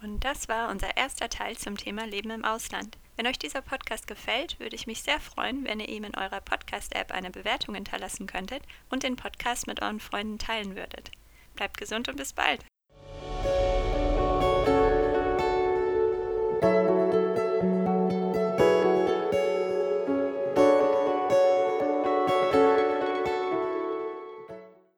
Und 0.00 0.24
das 0.24 0.48
war 0.48 0.70
unser 0.70 0.96
erster 0.96 1.28
Teil 1.28 1.56
zum 1.56 1.76
Thema 1.76 2.06
Leben 2.06 2.30
im 2.30 2.44
Ausland. 2.44 2.96
Wenn 3.16 3.26
euch 3.26 3.38
dieser 3.38 3.60
Podcast 3.60 4.06
gefällt, 4.06 4.58
würde 4.60 4.76
ich 4.76 4.86
mich 4.86 5.02
sehr 5.02 5.18
freuen, 5.18 5.64
wenn 5.64 5.80
ihr 5.80 5.88
ihm 5.88 6.04
in 6.04 6.16
eurer 6.16 6.40
Podcast-App 6.40 7.12
eine 7.12 7.30
Bewertung 7.30 7.74
hinterlassen 7.74 8.26
könntet 8.26 8.62
und 8.88 9.02
den 9.02 9.16
Podcast 9.16 9.66
mit 9.66 9.82
euren 9.82 10.00
Freunden 10.00 10.38
teilen 10.38 10.76
würdet. 10.76 11.10
Bleibt 11.56 11.76
gesund 11.76 12.08
und 12.08 12.16
bis 12.16 12.32
bald! 12.32 12.64